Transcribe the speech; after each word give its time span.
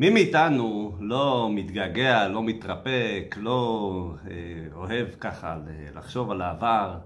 מי 0.00 0.10
מאיתנו 0.10 0.92
לא 1.00 1.50
מתגעגע, 1.54 2.28
לא 2.28 2.42
מתרפק, 2.42 3.36
לא 3.40 4.14
אה, 4.30 4.34
אוהב 4.74 5.06
ככה 5.20 5.56
לחשוב 5.94 6.30
על 6.30 6.42
העבר, 6.42 6.98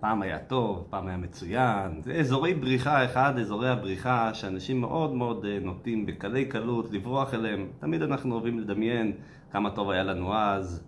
פעם 0.00 0.22
היה 0.22 0.38
טוב, 0.38 0.86
פעם 0.90 1.08
היה 1.08 1.16
מצוין. 1.16 2.00
זה 2.04 2.12
אזורי 2.12 2.54
בריחה, 2.54 3.04
אחד 3.04 3.38
אזורי 3.38 3.68
הבריחה 3.68 4.34
שאנשים 4.34 4.80
מאוד 4.80 5.14
מאוד 5.14 5.44
אה, 5.44 5.58
נוטים 5.62 6.06
בקלי 6.06 6.44
קלות 6.44 6.92
לברוח 6.92 7.34
אליהם. 7.34 7.66
תמיד 7.78 8.02
אנחנו 8.02 8.34
אוהבים 8.34 8.58
לדמיין 8.58 9.12
כמה 9.52 9.70
טוב 9.70 9.90
היה 9.90 10.02
לנו 10.02 10.34
אז, 10.34 10.84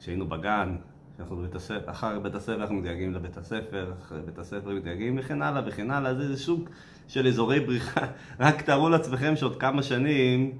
כשהיינו 0.00 0.26
בגן, 0.26 0.76
כשאנחנו 1.14 1.36
בבית 1.36 1.54
הספר, 1.54 1.90
אחר 1.90 2.18
בית 2.18 2.34
הספר 2.34 2.60
אנחנו 2.60 2.74
מתגעגעים 2.74 3.14
לבית 3.14 3.36
הספר, 3.36 3.92
אחרי 4.02 4.22
בית 4.26 4.38
הספר 4.38 4.70
מתגעגעים 4.70 5.18
וכן 5.18 5.42
הלאה 5.42 5.62
וכן 5.66 5.90
הלאה. 5.90 6.14
זה 6.14 6.36
שוק 6.36 6.68
של 7.08 7.26
אזורי 7.26 7.60
בריחה. 7.60 8.06
רק 8.40 8.62
תארו 8.62 8.88
לעצמכם 8.88 9.36
שעוד 9.36 9.56
כמה 9.56 9.82
שנים... 9.82 10.52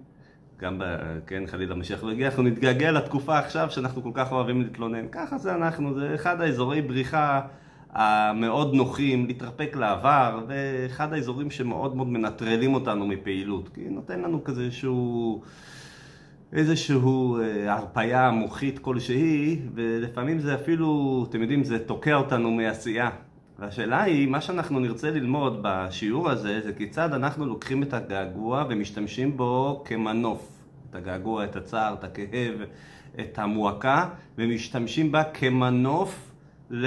גם, 0.64 0.78
ב, 0.78 0.84
כן, 1.26 1.44
חלילה 1.46 1.74
משיח 1.74 2.04
לא 2.04 2.10
הגיע, 2.10 2.26
אנחנו 2.26 2.42
נתגעגע 2.42 2.92
לתקופה 2.92 3.38
עכשיו 3.38 3.70
שאנחנו 3.70 4.02
כל 4.02 4.10
כך 4.14 4.32
אוהבים 4.32 4.62
להתלונן. 4.62 5.06
ככה 5.12 5.38
זה 5.38 5.54
אנחנו, 5.54 5.94
זה 5.94 6.14
אחד 6.14 6.40
האזורי 6.40 6.82
בריחה 6.82 7.40
המאוד 7.92 8.74
נוחים, 8.74 9.26
להתרפק 9.26 9.76
לעבר, 9.76 10.40
ואחד 10.48 11.12
האזורים 11.12 11.50
שמאוד 11.50 11.96
מאוד 11.96 12.08
מנטרלים 12.08 12.74
אותנו 12.74 13.06
מפעילות. 13.06 13.68
כי 13.68 13.80
נותן 13.90 14.20
לנו 14.20 14.44
כזה 14.44 14.62
איזשהו... 14.62 15.42
איזשהו 16.52 17.38
אה, 17.38 17.74
הרפייה 17.74 18.30
מוחית 18.30 18.78
כלשהי, 18.78 19.60
ולפעמים 19.74 20.38
זה 20.38 20.54
אפילו, 20.54 21.26
אתם 21.30 21.42
יודעים, 21.42 21.64
זה 21.64 21.78
תוקע 21.78 22.14
אותנו 22.14 22.50
מעשייה. 22.50 23.10
והשאלה 23.58 24.02
היא, 24.02 24.28
מה 24.28 24.40
שאנחנו 24.40 24.80
נרצה 24.80 25.10
ללמוד 25.10 25.58
בשיעור 25.62 26.30
הזה, 26.30 26.60
זה 26.60 26.72
כיצד 26.72 27.12
אנחנו 27.12 27.46
לוקחים 27.46 27.82
את 27.82 27.94
הגעגוע 27.94 28.64
ומשתמשים 28.68 29.36
בו 29.36 29.82
כמנוף. 29.84 30.53
את 30.94 30.98
הגעגוע, 30.98 31.44
את 31.44 31.56
הצער, 31.56 31.94
את 31.94 32.04
הכאב, 32.04 32.54
את 33.20 33.38
המועקה, 33.38 34.08
ומשתמשים 34.38 35.12
בה 35.12 35.24
כמנוף 35.24 36.32
ל... 36.70 36.86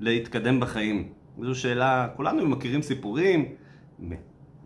להתקדם 0.00 0.60
בחיים. 0.60 1.08
זו 1.42 1.54
שאלה, 1.54 2.08
כולנו 2.16 2.48
מכירים 2.48 2.82
סיפורים 2.82 3.44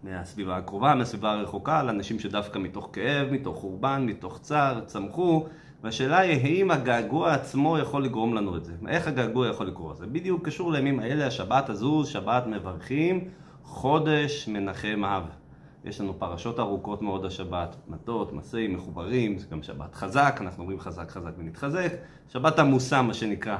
מהסביבה 0.02 0.56
הקרובה, 0.56 0.94
מהסביבה 0.94 1.32
הרחוקה, 1.32 1.80
על 1.80 1.88
אנשים 1.88 2.18
שדווקא 2.18 2.58
מתוך 2.58 2.90
כאב, 2.92 3.28
מתוך 3.30 3.56
חורבן, 3.56 4.06
מתוך 4.06 4.38
צער, 4.42 4.80
צמחו, 4.80 5.46
והשאלה 5.82 6.18
היא 6.18 6.42
האם 6.42 6.70
הגעגוע 6.70 7.34
עצמו 7.34 7.78
יכול 7.78 8.04
לגרום 8.04 8.34
לנו 8.34 8.56
את 8.56 8.64
זה. 8.64 8.72
איך 8.88 9.08
הגעגוע 9.08 9.48
יכול 9.48 9.66
לקרות? 9.66 9.96
זה 9.96 10.06
בדיוק 10.06 10.46
קשור 10.46 10.72
לימים 10.72 11.00
האלה, 11.00 11.26
השבת 11.26 11.68
הזו, 11.68 12.04
שבת 12.04 12.46
מברכים, 12.46 13.28
חודש 13.62 14.48
מנחם 14.48 15.04
אב. 15.04 15.43
יש 15.84 16.00
לנו 16.00 16.18
פרשות 16.18 16.58
ארוכות 16.60 17.02
מאוד 17.02 17.24
השבת, 17.24 17.76
מטות, 17.88 18.32
מסעים, 18.32 18.74
מחוברים, 18.74 19.38
זה 19.38 19.46
גם 19.50 19.62
שבת 19.62 19.94
חזק, 19.94 20.38
אנחנו 20.40 20.62
אומרים 20.62 20.80
חזק 20.80 21.10
חזק 21.10 21.30
ונתחזק, 21.38 21.92
שבת 22.32 22.58
עמוסה 22.58 23.02
מה 23.02 23.14
שנקרא. 23.14 23.56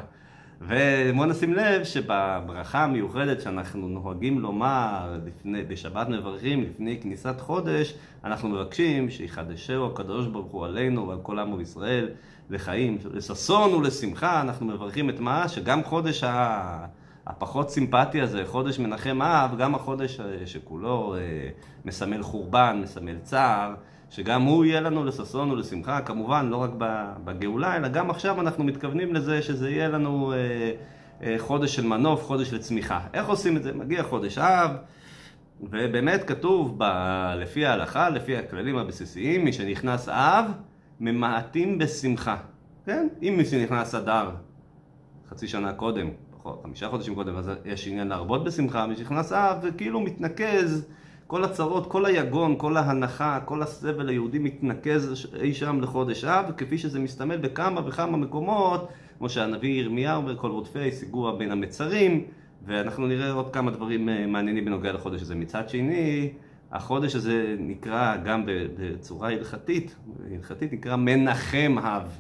ובואו 0.61 1.27
נשים 1.27 1.55
לב 1.55 1.85
שבברכה 1.85 2.85
המיוחדת 2.85 3.41
שאנחנו 3.41 3.89
נוהגים 3.89 4.41
לומר 4.41 5.19
לפני, 5.27 5.63
בשבת 5.63 6.09
מברכים 6.09 6.63
לפני 6.63 7.01
כניסת 7.03 7.41
חודש, 7.41 7.95
אנחנו 8.25 8.49
מבקשים 8.49 9.11
שיחדשהו 9.11 9.87
הקדוש 9.87 10.27
ברוך 10.27 10.53
הוא 10.53 10.65
עלינו 10.65 11.09
ועל 11.09 11.19
כל 11.23 11.39
עמו 11.39 11.61
ישראל 11.61 12.09
לחיים, 12.51 12.99
לששון 13.13 13.75
ולשמחה, 13.75 14.41
אנחנו 14.41 14.67
מברכים 14.67 15.11
את 15.11 15.21
מה? 15.21 15.49
שגם 15.49 15.85
חודש 15.85 16.25
הפחות 17.27 17.71
סימפטי 17.71 18.21
הזה, 18.21 18.43
חודש 18.47 18.79
מנחם 18.79 19.23
אב, 19.23 19.59
גם 19.59 19.75
החודש 19.75 20.21
שכולו 20.47 21.15
אה, 21.15 21.21
מסמל 21.85 22.23
חורבן, 22.23 22.81
מסמל 22.83 23.19
צער, 23.23 23.75
שגם 24.11 24.43
הוא 24.43 24.65
יהיה 24.65 24.81
לנו 24.81 25.05
לששון 25.05 25.51
ולשמחה, 25.51 26.01
כמובן, 26.01 26.49
לא 26.49 26.57
רק 26.57 26.71
בגאולה, 27.25 27.77
אלא 27.77 27.89
גם 27.89 28.11
עכשיו 28.11 28.41
אנחנו 28.41 28.65
מתכוונים 28.65 29.15
לזה 29.15 29.43
שזה 29.43 29.71
יהיה 29.71 29.89
לנו 29.89 30.33
אה, 30.33 30.37
אה, 31.23 31.35
חודש 31.39 31.75
של 31.77 31.87
מנוף, 31.87 32.25
חודש 32.25 32.53
לצמיחה. 32.53 33.01
איך 33.15 33.29
עושים 33.29 33.57
את 33.57 33.63
זה? 33.63 33.73
מגיע 33.73 34.03
חודש 34.03 34.39
אב, 34.39 34.71
ובאמת 35.61 36.25
כתוב 36.25 36.75
ב, 36.79 36.85
לפי 37.37 37.67
ההלכה, 37.67 38.09
לפי 38.11 38.37
הכללים 38.37 38.77
הבסיסיים, 38.77 39.45
מי 39.45 39.53
שנכנס 39.53 40.09
אב, 40.09 40.45
ממעטים 41.01 41.79
בשמחה. 41.79 42.37
כן? 42.87 43.09
אם 43.23 43.35
מי 43.37 43.45
שנכנס 43.45 43.95
אדר 43.95 44.31
חצי 45.31 45.49
שנה 45.49 45.73
קודם, 45.73 46.11
חמישה 46.63 46.89
חודשים 46.89 47.15
קודם, 47.15 47.37
אז 47.37 47.51
יש 47.65 47.89
עניין 47.89 48.09
להרבות 48.09 48.45
בשמחה, 48.45 48.87
מי 48.87 48.97
שנכנס 48.97 49.33
אב, 49.33 49.63
זה 49.63 49.71
כאילו 49.73 50.01
מתנקז 50.01 50.87
כל 51.27 51.45
הצרות, 51.45 51.87
כל 51.87 52.07
היגון, 52.07 52.55
כל 52.59 52.77
ההנחה, 52.77 53.41
כל 53.45 53.63
הסבל 53.63 54.09
היהודי 54.09 54.39
מתנקז 54.39 55.27
אי 55.41 55.55
שם 55.55 55.81
לחודש 55.81 56.25
אב, 56.25 56.53
כפי 56.57 56.79
שזה 56.79 57.01
מסתמל 57.01 57.37
בכמה 57.37 57.81
וכמה 57.87 58.17
מקומות, 58.17 58.89
כמו 59.19 59.29
שהנביא 59.29 59.81
ירמיהו 59.81 60.27
וכל 60.27 60.51
רודפי 60.51 60.93
סיגוע 60.93 61.37
בין 61.37 61.51
המצרים, 61.51 62.25
ואנחנו 62.67 63.07
נראה 63.07 63.33
עוד 63.33 63.53
כמה 63.53 63.71
דברים 63.71 64.09
אה, 64.09 64.27
מעניינים 64.27 64.65
בנוגע 64.65 64.93
לחודש 64.93 65.23
הזה. 65.23 65.35
מצד 65.35 65.69
שני, 65.69 66.33
החודש 66.73 67.15
הזה 67.15 67.57
נקרא 67.59 68.17
גם 68.17 68.43
בצורה 68.47 69.29
הלכתית, 69.29 69.97
הלכתית 70.31 70.73
נקרא 70.73 70.97
מנחם 70.97 71.77
אב. 71.79 72.19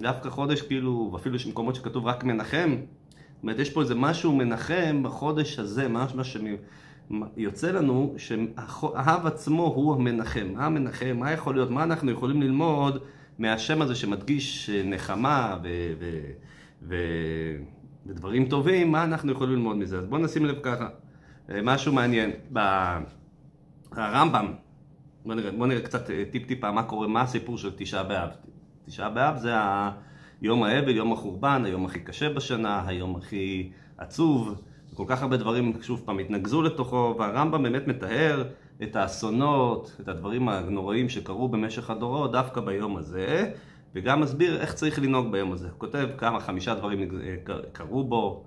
דווקא 0.00 0.30
חודש 0.30 0.62
כאילו, 0.62 1.12
אפילו 1.16 1.36
יש 1.36 1.46
מקומות 1.46 1.74
שכתוב 1.74 2.06
רק 2.06 2.24
מנחם, 2.24 2.76
זאת 3.40 3.42
אומרת, 3.42 3.58
יש 3.58 3.70
פה 3.70 3.80
איזה 3.80 3.94
משהו 3.94 4.36
מנחם 4.36 5.02
בחודש 5.02 5.58
הזה, 5.58 5.88
משהו 5.88 6.40
יוצא 7.36 7.70
לנו 7.70 8.14
שהאב 8.16 9.26
עצמו 9.26 9.62
הוא 9.62 9.94
המנחם. 9.94 10.46
מה 10.54 10.66
המנחם? 10.66 11.16
מה 11.18 11.32
יכול 11.32 11.54
להיות? 11.54 11.70
מה 11.70 11.82
אנחנו 11.82 12.10
יכולים 12.10 12.42
ללמוד 12.42 13.02
מהשם 13.38 13.82
הזה 13.82 13.94
שמדגיש 13.94 14.70
נחמה 14.84 15.56
ו... 15.62 15.68
ו... 15.98 16.20
ו... 16.82 16.96
ודברים 18.06 18.48
טובים, 18.48 18.92
מה 18.92 19.04
אנחנו 19.04 19.32
יכולים 19.32 19.54
ללמוד 19.54 19.76
מזה? 19.76 19.98
אז 19.98 20.06
בואו 20.06 20.20
נשים 20.20 20.46
לב 20.46 20.58
ככה, 20.62 20.88
אה, 21.50 21.60
משהו 21.62 21.92
מעניין. 21.92 22.30
ברמב"ם, 23.90 24.52
בואו 25.24 25.34
נראה, 25.34 25.50
בוא 25.50 25.66
נראה 25.66 25.80
קצת 25.80 26.10
אה, 26.10 26.24
טיפ 26.30 26.46
טיפה 26.46 26.72
מה 26.72 26.82
קורה, 26.82 27.08
מה 27.08 27.20
הסיפור 27.20 27.58
של 27.58 27.70
תשעה 27.76 28.02
באב. 28.02 28.30
תשעה 28.86 29.10
באב 29.10 29.36
זה 29.36 29.50
יום 30.42 30.62
האבל, 30.62 30.96
יום 30.96 31.12
החורבן, 31.12 31.62
היום 31.64 31.84
הכי 31.84 32.00
קשה 32.00 32.28
בשנה, 32.28 32.82
היום 32.86 33.16
הכי 33.16 33.70
עצוב. 33.98 34.62
כל 34.94 35.04
כך 35.06 35.22
הרבה 35.22 35.36
דברים, 35.36 35.72
שוב 35.82 36.02
פעם, 36.04 36.18
התנקזו 36.18 36.62
לתוכו, 36.62 37.14
והרמב"ם 37.18 37.62
באמת 37.62 37.86
מתאר 37.86 38.44
את 38.82 38.96
האסונות, 38.96 39.96
את 40.00 40.08
הדברים 40.08 40.48
הנוראים 40.48 41.08
שקרו 41.08 41.48
במשך 41.48 41.90
הדורות, 41.90 42.32
דווקא 42.32 42.60
ביום 42.60 42.96
הזה, 42.96 43.50
וגם 43.94 44.20
מסביר 44.20 44.60
איך 44.60 44.74
צריך 44.74 44.98
לנהוג 44.98 45.32
ביום 45.32 45.52
הזה. 45.52 45.68
הוא 45.68 45.78
כותב 45.78 46.08
כמה, 46.18 46.40
חמישה 46.40 46.74
דברים 46.74 47.08
קרו 47.72 48.04
בו, 48.04 48.44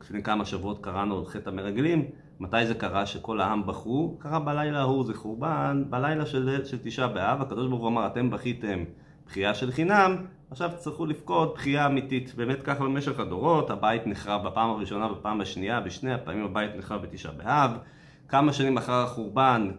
לפני 0.00 0.22
כמה 0.22 0.44
שבועות 0.44 0.84
קראנו 0.84 1.22
את 1.22 1.28
חטא 1.28 1.50
המרגלים, 1.50 2.04
מתי 2.40 2.66
זה 2.66 2.74
קרה 2.74 3.06
שכל 3.06 3.40
העם 3.40 3.66
בכו? 3.66 4.16
קרה 4.18 4.40
בלילה 4.40 4.80
ההוא, 4.80 5.04
זה 5.04 5.14
חורבן, 5.14 5.84
בלילה 5.90 6.26
של, 6.26 6.64
של 6.64 6.78
תשעה 6.82 7.08
באב, 7.08 7.42
הקדוש 7.42 7.68
ברוך 7.68 7.80
הוא 7.80 7.88
אמר, 7.88 8.06
אתם 8.06 8.30
בכיתם 8.30 8.84
בכייה 9.26 9.54
של 9.54 9.70
חינם, 9.70 10.16
עכשיו 10.50 10.70
תצטרכו 10.76 11.06
לבכות 11.06 11.54
בכייה 11.54 11.86
אמיתית. 11.86 12.34
באמת 12.34 12.62
ככה 12.62 12.84
במשך 12.84 13.20
הדורות, 13.20 13.70
הבית 13.70 14.06
נחרב 14.06 14.46
בפעם 14.46 14.70
הראשונה, 14.70 15.08
בפעם 15.08 15.40
השנייה, 15.40 15.80
בשני 15.80 16.12
הפעמים 16.12 16.44
הבית 16.44 16.76
נחרב 16.76 17.02
בתשעה 17.02 17.32
באב. 17.32 17.70
כמה 18.28 18.52
שנים 18.52 18.76
אחר 18.76 18.92
החורבן, 18.92 19.70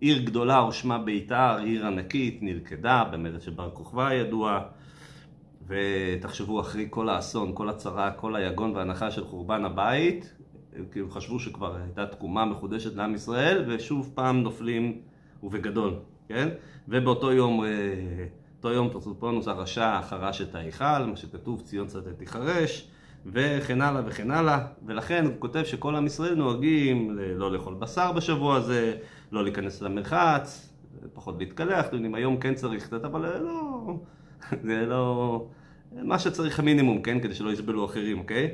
עיר 0.00 0.22
גדולה 0.22 0.64
ושמה 0.64 0.98
ביתר, 0.98 1.56
עיר 1.62 1.86
ענקית, 1.86 2.38
נלכדה 2.42 3.04
במרד 3.12 3.40
של 3.40 3.50
בר 3.50 3.70
כוכבא 3.70 4.06
הידוע. 4.06 4.60
ותחשבו 5.66 6.60
אחרי 6.60 6.86
כל 6.90 7.08
האסון, 7.08 7.50
כל 7.54 7.68
הצרה, 7.68 8.10
כל 8.10 8.36
היגון 8.36 8.76
והנחה 8.76 9.10
של 9.10 9.24
חורבן 9.24 9.64
הבית, 9.64 10.34
כאילו 10.92 11.10
חשבו 11.10 11.40
שכבר 11.40 11.76
הייתה 11.76 12.06
תקומה 12.06 12.44
מחודשת 12.44 12.94
לעם 12.94 13.14
ישראל, 13.14 13.64
ושוב 13.68 14.12
פעם 14.14 14.42
נופלים 14.42 14.98
ובגדול, 15.42 15.94
כן? 16.28 16.48
ובאותו 16.88 17.32
יום 17.32 17.64
אה, 17.64 17.68
אותו 18.66 18.74
יום 18.74 18.90
פרסופונוס 18.90 19.48
הרשע 19.48 20.00
חרש 20.02 20.40
את 20.40 20.54
ההיכל, 20.54 21.04
מה 21.06 21.16
שכתוב 21.16 21.60
ציון 21.60 21.88
שדה 21.88 22.12
תיחרש, 22.12 22.88
וכן 23.26 23.80
הלאה 23.80 24.02
וכן 24.06 24.30
הלאה, 24.30 24.66
ולכן 24.86 25.24
הוא 25.24 25.32
כותב 25.38 25.64
שכל 25.64 25.96
עם 25.96 26.06
ישראל 26.06 26.34
נוהגים 26.34 27.18
לא 27.18 27.52
לאכול 27.52 27.74
בשר 27.74 28.12
בשבוע 28.12 28.56
הזה, 28.56 28.96
לא 29.32 29.44
להיכנס 29.44 29.82
למרחץ, 29.82 30.72
פחות 31.14 31.38
להתקלח, 31.38 31.86
אתם 31.86 31.94
יודעים, 31.96 32.14
היום 32.14 32.36
כן 32.36 32.54
צריך 32.54 32.86
קצת, 32.86 33.04
אבל 33.04 33.38
לא, 33.38 33.98
זה 34.62 34.86
לא, 34.86 35.46
מה 35.92 36.18
שצריך 36.18 36.58
המינימום, 36.58 37.02
כן, 37.02 37.20
כדי 37.20 37.34
שלא 37.34 37.52
יסבלו 37.52 37.84
אחרים, 37.84 38.18
אוקיי? 38.18 38.50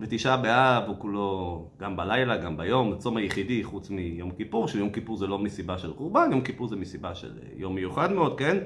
ותשעה 0.00 0.36
באב 0.36 0.82
הוא 0.86 0.96
כולו, 0.98 1.68
גם 1.80 1.96
בלילה, 1.96 2.36
גם 2.36 2.56
ביום, 2.56 2.92
הצום 2.92 3.16
היחידי 3.16 3.64
חוץ 3.64 3.90
מיום 3.90 4.30
כיפור, 4.30 4.68
שיום 4.68 4.90
כיפור 4.90 5.16
זה 5.16 5.26
לא 5.26 5.38
מסיבה 5.38 5.78
של 5.78 5.94
חורבן, 5.94 6.28
יום 6.30 6.40
כיפור 6.40 6.68
זה 6.68 6.76
מסיבה 6.76 7.14
של 7.14 7.30
יום 7.56 7.74
מיוחד 7.74 8.12
מאוד, 8.12 8.38
כן? 8.38 8.58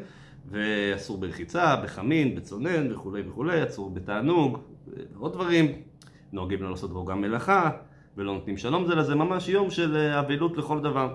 ואסור 0.50 1.18
ברחיצה, 1.18 1.76
בחמין, 1.76 2.34
בצונן 2.34 2.92
וכולי 2.92 3.22
וכולי, 3.28 3.64
אסור 3.64 3.90
בתענוג, 3.90 4.58
ועוד 5.14 5.32
דברים. 5.32 5.72
נוהגים 6.32 6.62
לא 6.62 6.70
לעשות 6.70 6.92
בו 6.92 7.04
גם 7.04 7.20
מלאכה, 7.20 7.70
ולא 8.16 8.34
נותנים 8.34 8.56
שלום 8.56 8.86
זה 8.86 8.94
לזה, 8.94 9.14
ממש 9.14 9.48
יום 9.48 9.70
של 9.70 9.96
אבלות 9.96 10.56
לכל 10.56 10.80
דבר. 10.80 11.14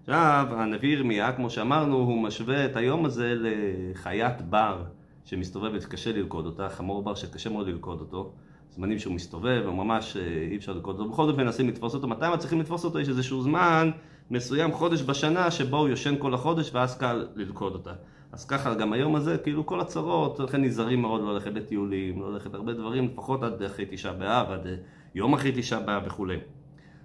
עכשיו, 0.00 0.46
הנביא 0.50 0.88
ירמיה, 0.88 1.32
כמו 1.32 1.50
שאמרנו, 1.50 1.96
הוא 1.96 2.22
משווה 2.22 2.64
את 2.64 2.76
היום 2.76 3.04
הזה 3.04 3.34
לחיית 3.36 4.42
בר 4.42 4.84
שמסתובבת, 5.24 5.84
קשה 5.84 6.12
ללכוד 6.12 6.46
אותה, 6.46 6.68
חמור 6.68 7.02
בר 7.02 7.14
שקשה 7.14 7.50
מאוד 7.50 7.66
ללכוד 7.68 8.00
אותו. 8.00 8.32
זמנים 8.70 8.98
שהוא 8.98 9.14
מסתובב, 9.14 9.62
וממש 9.66 10.16
אה, 10.16 10.22
אי 10.50 10.56
אפשר 10.56 10.72
ללכוד 10.72 10.98
אותו. 10.98 11.10
בכל 11.10 11.26
זאת 11.26 11.36
מנסים 11.36 11.68
לתפוס 11.68 11.94
אותו. 11.94 12.08
מתי 12.08 12.24
מצליחים 12.34 12.60
לתפוס 12.60 12.84
אותו? 12.84 13.00
יש 13.00 13.08
איזשהו 13.08 13.42
זמן 13.42 13.90
מסוים, 14.30 14.72
חודש 14.72 15.02
בשנה, 15.02 15.50
שבו 15.50 15.76
הוא 15.76 15.88
יושן 15.88 16.14
כל 16.18 16.34
החודש, 16.34 16.70
ואז 16.74 16.98
קל 16.98 17.26
ללכוד 17.34 17.72
אותה. 17.72 17.92
אז 18.32 18.46
ככה 18.46 18.74
גם 18.74 18.92
היום 18.92 19.16
הזה, 19.16 19.38
כאילו 19.38 19.66
כל 19.66 19.80
הצרות, 19.80 20.40
לכן 20.40 20.62
נזהרים 20.62 21.02
מאוד 21.02 21.20
לא 21.20 21.34
ללכת 21.34 21.50
לטיולים, 21.54 22.20
לא 22.20 22.32
ללכת 22.32 22.54
הרבה 22.54 22.72
דברים, 22.72 23.06
לפחות 23.06 23.42
עד 23.42 23.62
אחרי 23.62 23.86
תשעה 23.90 24.12
באב, 24.12 24.50
עד 24.50 24.66
אה, 24.66 24.74
יום 25.14 25.34
אחרי 25.34 25.52
תשעה 25.56 25.80
באב 25.80 26.02
וכולי. 26.06 26.36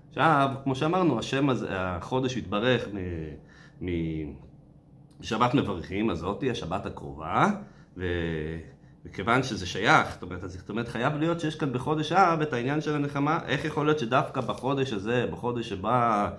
עכשיו, 0.10 0.50
כמו 0.64 0.76
שאמרנו, 0.76 1.20
השם 1.20 1.50
הזה, 1.50 1.68
החודש 1.72 2.38
התברך 2.38 2.88
משבת 3.82 5.54
מברכים, 5.54 6.10
הזאתי, 6.10 6.52
השבת 6.52 6.86
הקרובה, 6.86 7.48
ו... 7.98 8.06
וכיוון 9.06 9.44
שזה 9.44 9.66
שייך, 9.66 10.14
זאת 10.14 10.24
אומרת, 10.24 10.50
זאת 10.50 10.70
אומרת, 10.70 10.88
חייב 10.88 11.16
להיות 11.16 11.40
שיש 11.40 11.56
כאן 11.56 11.74
בחודש 11.74 12.12
אב 12.12 12.42
את 12.42 12.54
העניין 12.54 12.82
של 12.82 12.96
הנחמה, 12.96 13.40
איך 13.46 13.66
יכול 13.66 13.86
להיות 13.86 14.00
שדווקא 14.00 14.42
בחודש 14.42 14.94
הזה, 14.94 15.26
בחודש 15.32 15.70
שבה 15.70 16.30
אה, 16.30 16.38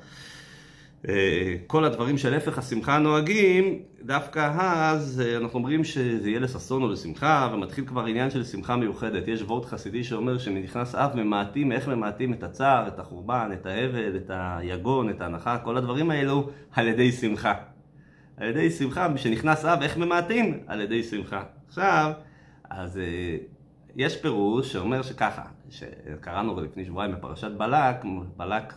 כל 1.66 1.84
הדברים 1.84 2.18
של 2.18 2.34
הפך 2.34 2.58
השמחה 2.58 2.98
נוהגים, 2.98 3.82
דווקא 4.02 4.52
אז 4.58 5.22
אה, 5.24 5.36
אנחנו 5.36 5.58
אומרים 5.58 5.84
שזה 5.84 6.28
יהיה 6.28 6.40
לששון 6.40 6.82
או 6.82 6.88
לשמחה, 6.88 7.50
ומתחיל 7.52 7.86
כבר 7.86 8.04
עניין 8.04 8.30
של 8.30 8.44
שמחה 8.44 8.76
מיוחדת. 8.76 9.28
יש 9.28 9.42
וורט 9.42 9.64
חסידי 9.64 10.04
שאומר 10.04 10.38
שנכנס 10.38 10.94
אב 10.94 11.10
ממעטים, 11.14 11.72
איך 11.72 11.88
ממעטים 11.88 12.32
את 12.32 12.42
הצער, 12.42 12.88
את 12.88 12.98
החורבן, 12.98 13.50
את 13.52 13.66
האבל, 13.66 14.16
את 14.16 14.30
היגון, 14.34 15.10
את 15.10 15.20
ההנחה, 15.20 15.58
כל 15.58 15.76
הדברים 15.76 16.10
האלו, 16.10 16.50
על 16.72 16.88
ידי 16.88 17.12
שמחה. 17.12 17.54
על 18.36 18.48
ידי 18.48 18.70
שמחה, 18.70 19.08
משנכנס 19.08 19.64
אב, 19.64 19.82
איך 19.82 19.96
ממעטים? 19.96 20.60
על 20.66 20.80
ידי 20.80 21.02
שמחה. 21.02 21.42
עכשיו, 21.68 22.12
אז 22.70 22.98
אה, 22.98 23.36
יש 23.96 24.16
פירוש 24.16 24.72
שאומר 24.72 25.02
שככה, 25.02 25.44
שקראנו 25.70 26.60
לפני 26.60 26.84
שבועיים 26.84 27.12
בפרשת 27.12 27.50
בלק, 27.50 27.96
בלק 28.36 28.74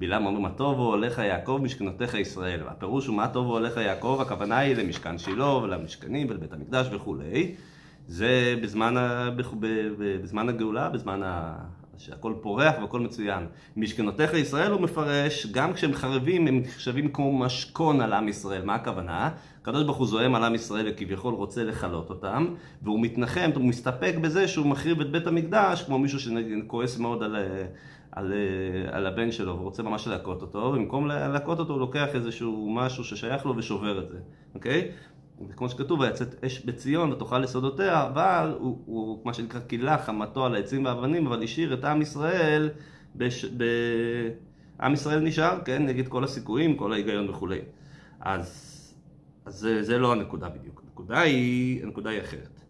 בלעם 0.00 0.26
אומר 0.26 0.40
מה 0.40 0.50
טובו 0.50 0.94
עליך 0.94 1.18
יעקב 1.18 1.60
משכנותיך 1.62 2.14
ישראל. 2.14 2.60
והפירוש 2.64 3.06
הוא 3.06 3.16
מה 3.16 3.28
טובו 3.28 3.56
עליך 3.56 3.76
יעקב, 3.76 4.18
הכוונה 4.22 4.58
היא 4.58 4.76
למשכן 4.76 5.18
שילה 5.18 5.54
ולמשכנים 5.54 6.26
ולבית 6.30 6.52
המקדש 6.52 6.86
וכולי. 6.92 7.54
זה 8.06 8.54
בזמן, 8.62 8.96
ה... 8.96 9.30
בזמן 10.22 10.48
הגאולה, 10.48 10.88
בזמן 10.88 11.22
ה... 11.22 11.54
שהכל 11.98 12.34
פורח 12.40 12.74
והכל 12.80 13.00
מצוין. 13.00 13.46
משכנותיך 13.76 14.34
ישראל 14.34 14.70
הוא 14.70 14.80
מפרש, 14.80 15.46
גם 15.46 15.72
כשהם 15.72 15.94
חרבים 15.94 16.46
הם 16.46 16.58
נחשבים 16.58 17.12
כמו 17.12 17.38
משכון 17.38 18.00
על 18.00 18.12
עם 18.12 18.28
ישראל. 18.28 18.64
מה 18.64 18.74
הכוונה? 18.74 19.30
הקדוש 19.62 19.84
ברוך 19.84 19.96
הוא 19.96 20.06
זועם 20.06 20.34
על 20.34 20.44
עם 20.44 20.54
ישראל 20.54 20.86
וכביכול 20.90 21.34
רוצה 21.34 21.64
לכלות 21.64 22.10
אותם, 22.10 22.46
והוא 22.82 23.00
מתנחם, 23.02 23.50
הוא 23.54 23.64
מסתפק 23.64 24.14
בזה 24.22 24.48
שהוא 24.48 24.66
מחריב 24.66 25.00
את 25.00 25.10
בית 25.10 25.26
המקדש, 25.26 25.82
כמו 25.82 25.98
מישהו 25.98 26.20
שכועס 26.20 26.98
מאוד 26.98 27.22
על, 27.22 27.36
על, 28.12 28.32
על 28.92 29.06
הבן 29.06 29.32
שלו 29.32 29.58
ורוצה 29.58 29.82
ממש 29.82 30.06
להכות 30.06 30.42
אותו, 30.42 30.58
ובמקום 30.58 31.06
להכות 31.06 31.58
אותו 31.58 31.72
הוא 31.72 31.80
לוקח 31.80 32.06
איזשהו 32.14 32.70
משהו 32.70 33.04
ששייך 33.04 33.46
לו 33.46 33.56
ושובר 33.56 33.98
את 33.98 34.08
זה, 34.08 34.18
אוקיי? 34.54 34.90
וכמו 35.48 35.68
שכתוב, 35.68 36.00
ויצאת 36.00 36.44
אש 36.44 36.64
בציון 36.64 37.12
ותאכל 37.12 37.38
לסודותיה, 37.38 38.06
אבל 38.06 38.54
הוא, 38.58 38.78
הוא 38.86 39.20
מה 39.24 39.34
שנקרא 39.34 39.60
קילה 39.60 39.98
חמתו 39.98 40.46
על 40.46 40.54
העצים 40.54 40.84
והאבנים, 40.84 41.26
אבל 41.26 41.42
השאיר 41.42 41.74
את 41.74 41.84
עם 41.84 42.02
ישראל, 42.02 42.70
בש, 43.16 43.44
ב... 43.44 43.64
עם 44.80 44.92
ישראל 44.92 45.20
נשאר, 45.20 45.58
כן, 45.64 45.86
נגד 45.86 46.08
כל 46.08 46.24
הסיכויים, 46.24 46.76
כל 46.76 46.92
ההיגיון 46.92 47.30
וכולי. 47.30 47.58
אז, 48.20 48.79
אז 49.44 49.54
זה, 49.54 49.82
זה 49.82 49.98
לא 49.98 50.12
הנקודה 50.12 50.48
בדיוק, 50.48 50.82
הנקודה 50.84 51.20
היא, 51.20 51.82
הנקודה 51.82 52.10
היא 52.10 52.20
אחרת. 52.20 52.60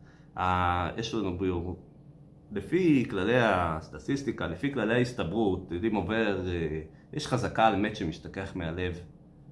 יש 0.98 1.14
לנו 1.14 1.38
ביור, 1.38 1.76
לפי 2.52 3.04
כללי 3.10 3.40
הסטטיסטיקה, 3.40 4.46
לפי 4.46 4.72
כללי 4.72 4.94
ההסתברות, 4.94 5.68
יודעים 5.70 5.94
עובר, 5.94 6.46
אה, 6.46 6.80
יש 7.12 7.26
חזקה 7.26 7.66
על 7.66 7.76
מת 7.76 7.96
שמשתכח 7.96 8.52
מהלב. 8.54 9.00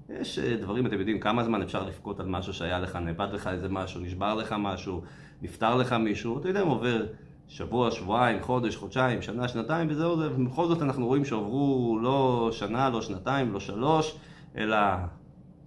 יש 0.09 0.39
אה, 0.39 0.57
דברים, 0.57 0.85
אתם 0.85 0.99
יודעים, 0.99 1.19
כמה 1.19 1.43
זמן 1.43 1.61
אפשר 1.61 1.83
לבכות 1.83 2.19
על 2.19 2.25
משהו 2.25 2.53
שהיה 2.53 2.79
לך, 2.79 2.95
נאבד 2.95 3.27
לך 3.33 3.47
איזה 3.47 3.69
משהו, 3.69 4.01
נשבר 4.01 4.35
לך 4.35 4.55
משהו, 4.59 5.01
נפטר 5.41 5.75
לך 5.75 5.93
מישהו, 5.93 6.39
אתה 6.39 6.47
יודע, 6.47 6.61
עובר 6.61 7.05
שבוע, 7.47 7.91
שבועיים, 7.91 8.41
חודש, 8.41 8.75
חודשיים, 8.75 9.21
שנה, 9.21 9.47
שנתיים, 9.47 9.87
וזהו 9.89 10.17
זה, 10.17 10.31
ובכל 10.31 10.67
זאת 10.67 10.81
אנחנו 10.81 11.07
רואים 11.07 11.25
שעברו 11.25 11.99
לא 12.01 12.49
שנה, 12.51 12.89
לא 12.89 13.01
שנתיים, 13.01 13.53
לא 13.53 13.59
שלוש, 13.59 14.17
אלא 14.57 14.77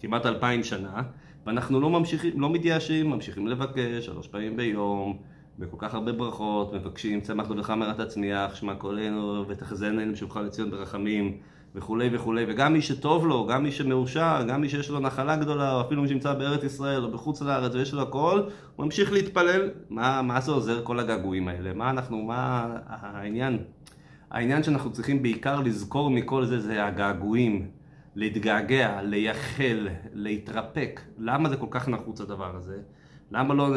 כמעט 0.01 0.27
אלפיים 0.27 0.65
שנה, 0.65 1.03
ואנחנו 1.47 1.81
לא 1.81 1.91
ממשיכים, 1.91 2.41
לא 2.41 2.51
מתייאשים, 2.51 3.11
ממשיכים 3.11 3.47
לבקש 3.47 4.07
שלוש 4.07 4.29
פעמים 4.29 4.57
ביום, 4.57 5.19
בכל 5.59 5.77
כך 5.81 5.95
הרבה 5.95 6.13
ברכות, 6.13 6.73
מבקשים 6.73 7.21
צמח 7.21 7.49
דודך 7.49 7.71
מרת 7.71 8.01
הצמיח, 8.01 8.55
שמע 8.55 8.75
קולנו 8.75 9.45
ותחזינו 9.49 10.01
לשובך 10.13 10.37
לציון 10.37 10.71
ברחמים 10.71 11.37
וכולי 11.75 12.09
וכולי, 12.13 12.45
וגם 12.49 12.73
מי 12.73 12.83
שטוב 12.83 13.27
לו, 13.27 13.47
גם 13.47 13.63
מי 13.63 13.73
שמאושר, 13.73 14.45
גם 14.49 14.61
מי 14.61 14.69
שיש 14.69 14.91
לו 14.91 15.01
נחלה 15.01 15.37
גדולה, 15.37 15.75
או 15.75 15.81
אפילו 15.81 16.03
מי 16.03 16.09
שנמצא 16.09 16.35
בארץ 16.35 16.65
ישראל 16.65 17.05
או 17.05 17.11
בחוץ 17.11 17.43
לארץ 17.43 17.75
ויש 17.75 17.95
לו 17.95 18.03
הכל, 18.03 18.43
הוא 18.77 18.85
ממשיך 18.85 19.13
להתפלל. 19.13 19.71
מה, 19.91 20.23
מה 20.23 20.41
זה 20.41 20.53
עוזר 20.53 20.85
כל 20.85 21.01
הגעגועים 21.01 21.49
האלה? 21.49 21.73
מה 21.73 21.91
אנחנו, 21.91 22.23
מה 22.23 22.69
העניין? 22.87 23.59
העניין 24.31 24.63
שאנחנו 24.63 24.93
צריכים 24.93 25.23
בעיקר 25.23 25.61
לזכור 25.61 26.11
מכל 26.11 26.45
זה, 26.45 26.61
זה 26.61 26.87
הגעגועים. 26.87 27.82
להתגעגע, 28.15 29.03
לייחל, 29.03 29.89
להתרפק. 30.13 31.01
למה 31.19 31.49
זה 31.49 31.57
כל 31.57 31.67
כך 31.71 31.89
נחוץ 31.89 32.21
הדבר 32.21 32.57
הזה? 32.57 32.79
למה 33.31 33.55
לא 33.55 33.69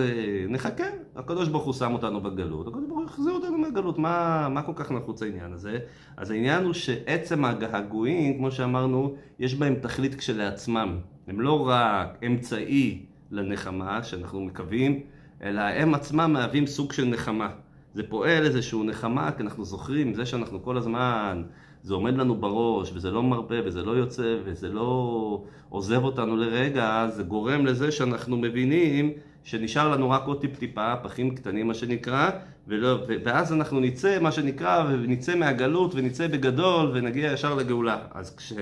נחכה? 0.50 0.84
הקדוש 1.16 1.50
ברוך 1.50 1.64
הוא 1.64 1.74
שם 1.74 1.94
אותנו 1.94 2.22
בגלות, 2.22 2.68
הקדוש 2.68 2.84
ברוך 2.88 3.00
הוא 3.00 3.06
יחזיר 3.06 3.34
אותנו 3.34 3.58
מהגלות, 3.58 3.98
מה, 3.98 4.48
מה 4.50 4.62
כל 4.62 4.72
כך 4.76 4.92
נחוץ 4.92 5.22
העניין 5.24 5.54
הזה? 5.54 5.80
אז 6.18 6.32
העניין 6.32 6.64
הוא 6.64 6.74
שעצם 6.74 7.46
הגעגועים, 7.46 8.38
כמו 8.38 8.52
שאמרנו, 8.52 9.16
יש 9.40 9.56
בהם 9.56 9.76
תכלית 9.76 10.16
כשלעצמם. 10.16 10.98
הם 11.28 11.42
לא 11.42 11.68
רק 11.68 12.18
אמצעי 12.26 13.06
לנחמה, 13.32 14.04
שאנחנו 14.04 14.42
מקווים, 14.42 15.00
אלא 15.44 15.62
הם 15.62 15.94
עצמם 15.94 16.34
מהווים 16.34 16.68
סוג 16.68 16.92
של 16.92 17.06
נחמה. 17.06 17.50
זה 17.96 18.04
פועל 18.04 18.46
איזשהו 18.46 18.84
נחמה, 18.84 19.32
כי 19.32 19.44
אנחנו 19.44 19.66
זוכרים, 19.66 20.14
זה 20.14 20.26
שאנחנו 20.26 20.64
כל 20.64 20.78
הזמן 20.78 21.44
זה 21.84 21.94
עומד 21.94 22.18
לנו 22.18 22.36
בראש, 22.36 22.92
וזה 22.96 23.12
לא 23.12 23.24
מרפה, 23.24 23.56
וזה 23.66 23.84
לא 23.84 23.92
יוצא, 23.92 24.38
וזה 24.46 24.70
לא 24.70 25.44
עוזב 25.70 26.04
אותנו 26.04 26.38
לרגע, 26.38 27.08
זה 27.10 27.24
גורם 27.24 27.66
לזה 27.66 27.92
שאנחנו 27.92 28.38
מבינים 28.38 29.12
שנשאר 29.44 29.92
לנו 29.92 30.10
רק 30.10 30.24
עוד 30.26 30.42
טיפ-טיפה, 30.42 30.96
פחים 31.04 31.36
קטנים 31.36 31.68
מה 31.68 31.74
שנקרא, 31.74 32.30
ולא, 32.68 33.00
ואז 33.24 33.54
אנחנו 33.54 33.80
נצא, 33.80 34.20
מה 34.22 34.32
שנקרא, 34.32 34.86
ונצא 34.92 35.36
מהגלות, 35.36 35.96
ונצא 35.96 36.28
בגדול, 36.28 36.92
ונגיע 36.94 37.32
ישר 37.32 37.56
לגאולה. 37.56 37.98
אז 38.12 38.36
כש... 38.36 38.54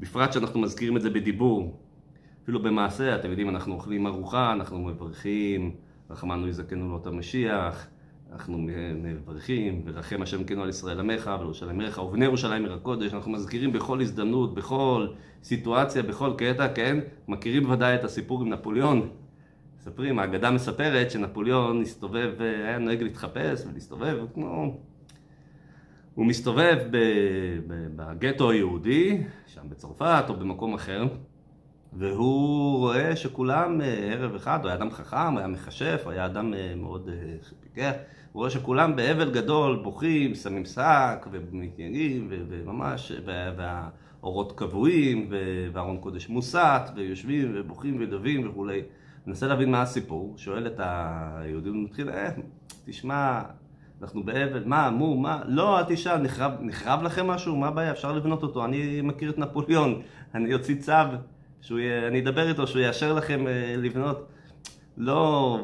בפרט 0.00 0.32
שאנחנו 0.32 0.60
מזכירים 0.60 0.96
את 0.96 1.02
זה 1.02 1.10
בדיבור, 1.10 1.78
אפילו 2.42 2.62
במעשה, 2.62 3.14
אתם 3.14 3.30
יודעים, 3.30 3.48
אנחנו 3.48 3.74
אוכלים 3.74 4.06
ארוחה, 4.06 4.52
אנחנו 4.52 4.78
מברכים, 4.78 5.74
רחמנו 6.10 6.48
יזכנו 6.48 6.88
לו 6.88 6.96
את 6.96 7.06
המשיח, 7.06 7.86
אנחנו 8.34 8.58
מברכים, 9.02 9.82
ורחם 9.84 10.22
השם 10.22 10.44
כנו 10.44 10.62
על 10.62 10.68
ישראל 10.68 11.00
עמך, 11.00 11.30
ולירושלים 11.38 11.80
ערך, 11.80 11.98
ובני 11.98 12.24
ירושלים 12.24 12.64
עיר 12.64 12.74
הקודש, 12.74 13.14
אנחנו 13.14 13.32
מזכירים 13.32 13.72
בכל 13.72 14.00
הזדמנות, 14.00 14.54
בכל 14.54 15.06
סיטואציה, 15.42 16.02
בכל 16.02 16.32
קטע, 16.38 16.68
כן? 16.74 16.98
מכירים 17.28 17.70
ודאי 17.70 17.94
את 17.94 18.04
הסיפור 18.04 18.42
עם 18.42 18.48
נפוליאון. 18.48 19.08
מספרים, 19.78 20.18
האגדה 20.18 20.50
מספרת 20.50 21.10
שנפוליאון 21.10 21.82
הסתובב, 21.82 22.32
היה 22.40 22.78
נוהג 22.78 23.02
להתחפש 23.02 23.64
ולהסתובב, 23.66 24.18
כמו... 24.34 24.78
הוא 26.14 26.26
מסתובב 26.26 26.78
בגטו 27.96 28.50
היהודי, 28.50 29.22
שם 29.46 29.68
בצרפת 29.68 30.24
או 30.28 30.34
במקום 30.34 30.74
אחר, 30.74 31.06
והוא 31.98 32.78
רואה 32.78 33.16
שכולם 33.16 33.80
אה, 33.80 33.86
ערב 33.86 34.34
אחד, 34.34 34.58
הוא 34.62 34.68
היה 34.68 34.78
אדם 34.78 34.90
חכם, 34.90 35.36
היה 35.36 35.46
מכשף, 35.46 36.02
היה 36.06 36.26
אדם 36.26 36.54
אה, 36.54 36.74
מאוד 36.76 37.08
אה, 37.08 37.36
פיקח, 37.60 37.92
הוא 38.32 38.40
רואה 38.40 38.50
שכולם 38.50 38.96
באבל 38.96 39.30
גדול 39.30 39.76
בוכים, 39.82 40.34
שמים 40.34 40.64
שק 40.64 41.26
ומתייגעים 41.30 42.28
וממש, 42.30 43.12
והאורות 43.24 44.52
קבועים 44.58 45.30
והארון 45.72 45.98
קודש 45.98 46.28
מוסת 46.28 46.82
ויושבים 46.96 47.52
ובוכים 47.54 47.96
ודבים 48.00 48.48
וכולי. 48.48 48.82
מנסה 49.26 49.46
להבין 49.46 49.70
מה 49.70 49.82
הסיפור, 49.82 50.34
שואל 50.36 50.66
את 50.66 50.80
היהודים, 50.80 51.74
הוא 51.74 51.84
מתחיל, 51.84 52.10
אה, 52.10 52.30
תשמע, 52.84 53.42
אנחנו 54.02 54.22
באבל, 54.22 54.62
מה, 54.64 54.90
מו, 54.90 55.16
מה, 55.16 55.42
לא, 55.46 55.78
אל 55.78 55.84
תשאל, 55.88 56.16
נחרב, 56.16 56.52
נחרב 56.60 57.02
לכם 57.02 57.26
משהו? 57.26 57.56
מה 57.56 57.68
הבעיה? 57.68 57.90
אפשר 57.90 58.12
לבנות 58.12 58.42
אותו, 58.42 58.64
אני 58.64 59.00
מכיר 59.00 59.30
את 59.30 59.38
נפוליאון, 59.38 60.02
אני 60.34 60.54
אוציא 60.54 60.80
צו, 60.80 60.92
שהוא 61.64 61.78
יהיה, 61.78 62.08
אני 62.08 62.20
אדבר 62.20 62.48
איתו, 62.48 62.66
שהוא 62.66 62.82
יאשר 62.82 63.12
לכם 63.12 63.46
אה, 63.46 63.74
לבנות. 63.78 64.28
לא, 64.96 65.58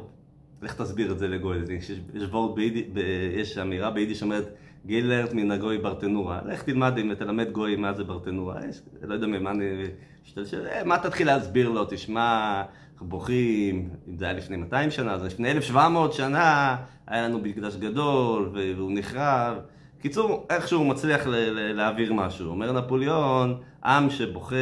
לך 0.63 0.75
תסביר 0.75 1.13
את 1.13 1.19
זה 1.19 1.29
לגוי, 1.29 1.59
יש, 1.71 1.91
יש, 3.35 3.59
אמירה 3.59 3.91
ביידיש 3.91 4.19
שאומרת, 4.19 4.55
גילרת 4.87 5.33
מן 5.33 5.51
הגוי 5.51 5.79
ברטנורה. 5.79 6.41
לך 6.47 6.63
תלמד 6.63 6.99
אם 6.99 7.15
תלמד 7.15 7.51
גוי 7.53 7.77
מה 7.77 7.93
זה 7.93 8.05
ברטנורה. 8.05 8.61
יש, 8.69 8.81
לא 9.03 9.15
יודע 9.15 9.27
ממה 9.27 9.51
אני... 9.51 9.65
משתלשל, 10.25 10.67
אה, 10.67 10.85
מה 10.85 10.99
תתחיל 10.99 11.27
להסביר 11.27 11.69
לו? 11.69 11.85
תשמע, 11.91 12.63
בוכים, 13.01 13.89
אם 14.09 14.17
זה 14.17 14.25
היה 14.25 14.35
לפני 14.35 14.57
200 14.57 14.91
שנה, 14.91 15.13
אז 15.13 15.25
לפני 15.25 15.51
1700 15.51 16.13
שנה 16.13 16.77
היה 17.07 17.29
לנו 17.29 17.39
מקדש 17.39 17.77
גדול 17.77 18.51
והוא 18.55 18.93
נחרב. 18.95 19.57
קיצור, 20.01 20.47
איכשהו 20.51 20.79
הוא 20.79 20.87
מצליח 20.87 21.27
להעביר 21.75 22.13
משהו. 22.13 22.47
אומר 22.47 22.73
נפוליאון, 22.73 23.61
עם 23.85 24.11
שבוכה 24.11 24.57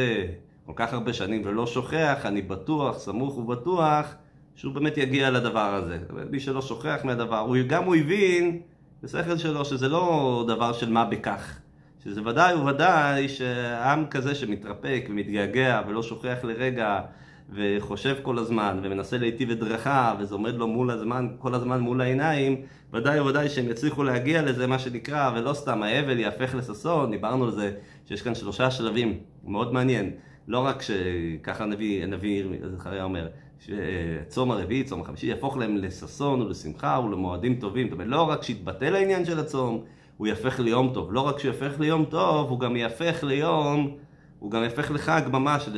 כל 0.69 0.73
כך 0.75 0.93
הרבה 0.93 1.13
שנים 1.13 1.41
ולא 1.45 1.67
שוכח, 1.67 2.21
אני 2.25 2.41
בטוח, 2.41 2.97
סמוך 2.97 3.37
ובטוח, 3.37 4.15
שהוא 4.55 4.73
באמת 4.73 4.97
יגיע 4.97 5.29
לדבר 5.29 5.75
הזה. 5.75 5.97
מי 6.31 6.39
שלא 6.39 6.61
שוכח 6.61 6.99
מהדבר, 7.03 7.37
הוא, 7.37 7.57
גם 7.67 7.83
הוא 7.83 7.95
הבין 7.95 8.61
בשכל 9.03 9.37
שלו 9.37 9.65
שזה 9.65 9.87
לא 9.87 10.45
דבר 10.47 10.73
של 10.73 10.89
מה 10.89 11.05
בכך. 11.05 11.59
שזה 12.03 12.21
ודאי 12.25 12.55
וודאי 12.55 13.29
שעם 13.29 14.05
כזה 14.05 14.35
שמתרפק 14.35 15.05
ומתגעגע 15.09 15.81
ולא 15.87 16.03
שוכח 16.03 16.37
לרגע 16.43 17.01
וחושב 17.49 18.15
כל 18.21 18.37
הזמן 18.39 18.79
ומנסה 18.83 19.17
להיטיב 19.17 19.49
את 19.49 19.59
דרכיו 19.59 20.15
וזה 20.19 20.35
עומד 20.35 20.55
לו 20.55 20.67
מול 20.67 20.91
הזמן, 20.91 21.27
כל 21.39 21.55
הזמן 21.55 21.79
מול 21.79 22.01
העיניים 22.01 22.61
ודאי 22.93 23.19
וודאי 23.19 23.49
שהם 23.49 23.69
יצליחו 23.69 24.03
להגיע 24.03 24.41
לזה 24.41 24.67
מה 24.67 24.79
שנקרא 24.79 25.31
ולא 25.35 25.53
סתם 25.53 25.83
האבל 25.83 26.19
יהפך 26.19 26.55
לששון, 26.55 27.11
דיברנו 27.11 27.45
על 27.45 27.51
זה 27.51 27.71
שיש 28.07 28.21
כאן 28.21 28.35
שלושה 28.35 28.71
שלבים, 28.71 29.19
מאוד 29.43 29.73
מעניין 29.73 30.11
לא 30.49 30.59
רק 30.59 30.81
שככה 30.81 31.63
הנביא, 31.63 32.03
הנביא 32.03 32.43
זכריה 32.77 33.03
אומר 33.03 33.27
שצום 33.59 34.51
הרביעי, 34.51 34.83
צום 34.83 35.01
החמישי 35.01 35.27
יהפוך 35.27 35.57
להם 35.57 35.77
לששון 35.77 36.41
ולשמחה 36.41 36.99
ולמועדים 37.05 37.55
טובים 37.55 37.87
זאת 37.87 37.93
אומרת 37.93 38.07
לא 38.07 38.21
רק 38.21 38.43
שיתבטל 38.43 38.95
העניין 38.95 39.25
של 39.25 39.39
הצום 39.39 39.83
הוא 40.17 40.27
יהפך 40.27 40.59
ליום 40.59 40.91
טוב. 40.93 41.13
לא 41.13 41.21
רק 41.21 41.39
שהוא 41.39 41.51
יהפך 41.51 41.79
ליום 41.79 42.05
טוב, 42.05 42.49
הוא 42.49 42.59
גם 42.59 42.75
יהפך 42.75 43.23
ליום, 43.23 43.97
הוא 44.39 44.51
גם 44.51 44.63
יהפך 44.63 44.91
לחג 44.91 45.21
ממש. 45.31 45.69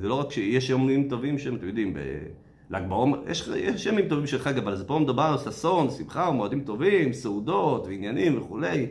זה 0.00 0.08
לא 0.08 0.14
רק 0.14 0.32
שיש 0.32 0.70
יומים 0.70 1.08
טובים 1.08 1.38
שהם, 1.38 1.54
אתם 1.54 1.66
יודעים, 1.66 1.94
בל"ג 1.94 2.82
בעומר, 2.88 3.18
יש, 3.30 3.48
יש 3.56 3.86
ימים 3.86 4.08
טובים 4.08 4.26
של 4.26 4.38
חג, 4.38 4.58
אבל 4.58 4.76
זה 4.76 4.84
פה 4.84 4.98
מדובר 4.98 5.22
על 5.22 5.38
ששון, 5.38 5.90
שמחה 5.90 6.28
ומועדים 6.30 6.60
טובים, 6.60 7.12
סעודות 7.12 7.86
ועניינים 7.86 8.38
וכולי. 8.38 8.86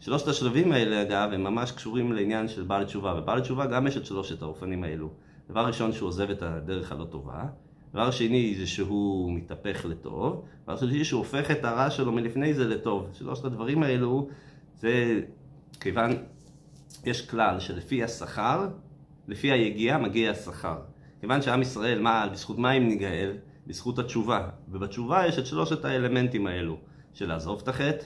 שלושת 0.00 0.28
השלבים 0.28 0.72
האלה, 0.72 1.02
אגב, 1.02 1.30
הם 1.32 1.44
ממש 1.44 1.72
קשורים 1.72 2.12
לעניין 2.12 2.48
של 2.48 2.62
בעל 2.62 2.84
תשובה, 2.84 3.14
ובעל 3.18 3.40
תשובה 3.40 3.66
גם 3.66 3.86
יש 3.86 3.96
את 3.96 4.06
שלושת 4.06 4.42
האופנים 4.42 4.84
האלו. 4.84 5.10
דבר 5.50 5.66
ראשון, 5.66 5.92
שהוא 5.92 6.08
עוזב 6.08 6.30
את 6.30 6.42
הדרך 6.42 6.92
הלא 6.92 7.04
טובה. 7.04 7.44
דבר 7.92 8.10
שני 8.10 8.54
זה 8.58 8.66
שהוא 8.66 9.32
מתהפך 9.32 9.84
לטוב, 9.84 10.44
דבר 10.64 10.76
שלישי 10.76 11.04
שהוא 11.04 11.18
הופך 11.18 11.50
את 11.50 11.64
הרע 11.64 11.90
שלו 11.90 12.12
מלפני 12.12 12.54
זה 12.54 12.68
לטוב. 12.68 13.08
שלושת 13.12 13.44
הדברים 13.44 13.82
האלו 13.82 14.28
זה 14.76 15.20
כיוון, 15.80 16.10
יש 17.04 17.26
כלל 17.30 17.60
שלפי 17.60 18.04
השכר, 18.04 18.68
לפי 19.28 19.52
היגיעה 19.52 19.98
מגיע 19.98 20.30
השכר. 20.30 20.78
כיוון 21.20 21.42
שעם 21.42 21.62
ישראל, 21.62 22.00
מה, 22.00 22.28
בזכות 22.32 22.58
מה 22.58 22.72
אם 22.72 22.88
ניגאל? 22.88 23.32
בזכות 23.66 23.98
התשובה. 23.98 24.48
ובתשובה 24.68 25.26
יש 25.26 25.38
את 25.38 25.46
שלושת 25.46 25.84
האלמנטים 25.84 26.46
האלו, 26.46 26.76
של 27.14 27.28
לעזוב 27.28 27.60
את 27.62 27.68
החטא, 27.68 28.04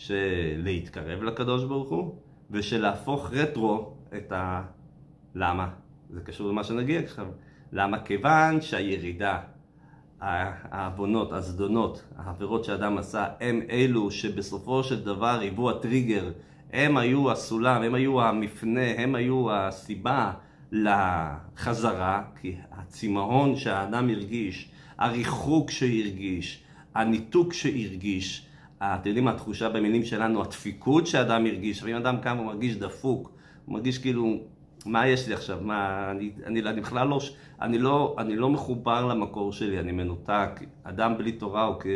של 0.00 0.54
להתקרב 0.56 1.22
לקדוש 1.22 1.64
ברוך 1.64 1.90
הוא, 1.90 2.14
ושל 2.50 2.82
להפוך 2.82 3.32
רטרו 3.32 3.92
את 4.16 4.32
ה... 4.32 4.62
למה? 5.34 5.68
זה 6.10 6.20
קשור 6.20 6.48
למה 6.48 6.64
שנגיע 6.64 7.00
עכשיו. 7.00 7.26
למה? 7.72 8.00
כיוון 8.00 8.60
שהירידה, 8.60 9.38
העוונות, 10.20 11.32
הזדונות, 11.32 12.04
העבירות 12.16 12.64
שאדם 12.64 12.98
עשה, 12.98 13.26
הם 13.40 13.60
אלו 13.70 14.10
שבסופו 14.10 14.84
של 14.84 15.04
דבר 15.04 15.38
היוו 15.40 15.70
הטריגר, 15.70 16.32
הם 16.72 16.96
היו 16.96 17.30
הסולם, 17.30 17.82
הם 17.82 17.94
היו 17.94 18.22
המפנה, 18.22 18.90
הם 18.96 19.14
היו 19.14 19.52
הסיבה 19.52 20.32
לחזרה, 20.72 22.22
כי 22.40 22.56
הצמאון 22.72 23.56
שהאדם 23.56 24.08
הרגיש, 24.08 24.70
הריחוק 24.98 25.70
שהרגיש, 25.70 26.62
הניתוק 26.94 27.52
שהרגיש, 27.52 28.49
אתם 28.82 29.08
יודעים 29.08 29.28
התחושה 29.28 29.68
במילים 29.68 30.04
שלנו, 30.04 30.42
הדפיקות 30.42 31.06
שאדם 31.06 31.46
הרגיש, 31.46 31.78
לפעמים 31.78 31.96
אדם 31.96 32.16
קם 32.22 32.38
ומרגיש 32.40 32.76
דפוק, 32.76 33.32
הוא 33.66 33.74
מרגיש 33.74 33.98
כאילו 33.98 34.38
מה 34.86 35.06
יש 35.08 35.28
לי 35.28 35.34
עכשיו? 35.34 35.58
מה, 35.62 36.10
אני, 36.10 36.30
אני, 36.46 36.62
אני 36.62 36.80
בכלל 36.80 37.08
לא, 37.08 37.18
אני 37.60 37.78
לא, 37.78 38.16
אני 38.18 38.36
לא 38.36 38.50
מחובר 38.50 39.06
למקור 39.06 39.52
שלי, 39.52 39.80
אני 39.80 39.92
מנותק. 39.92 40.50
אדם 40.82 41.18
בלי 41.18 41.32
תורה 41.32 41.64
הוא 41.64 41.76
כ, 41.80 41.86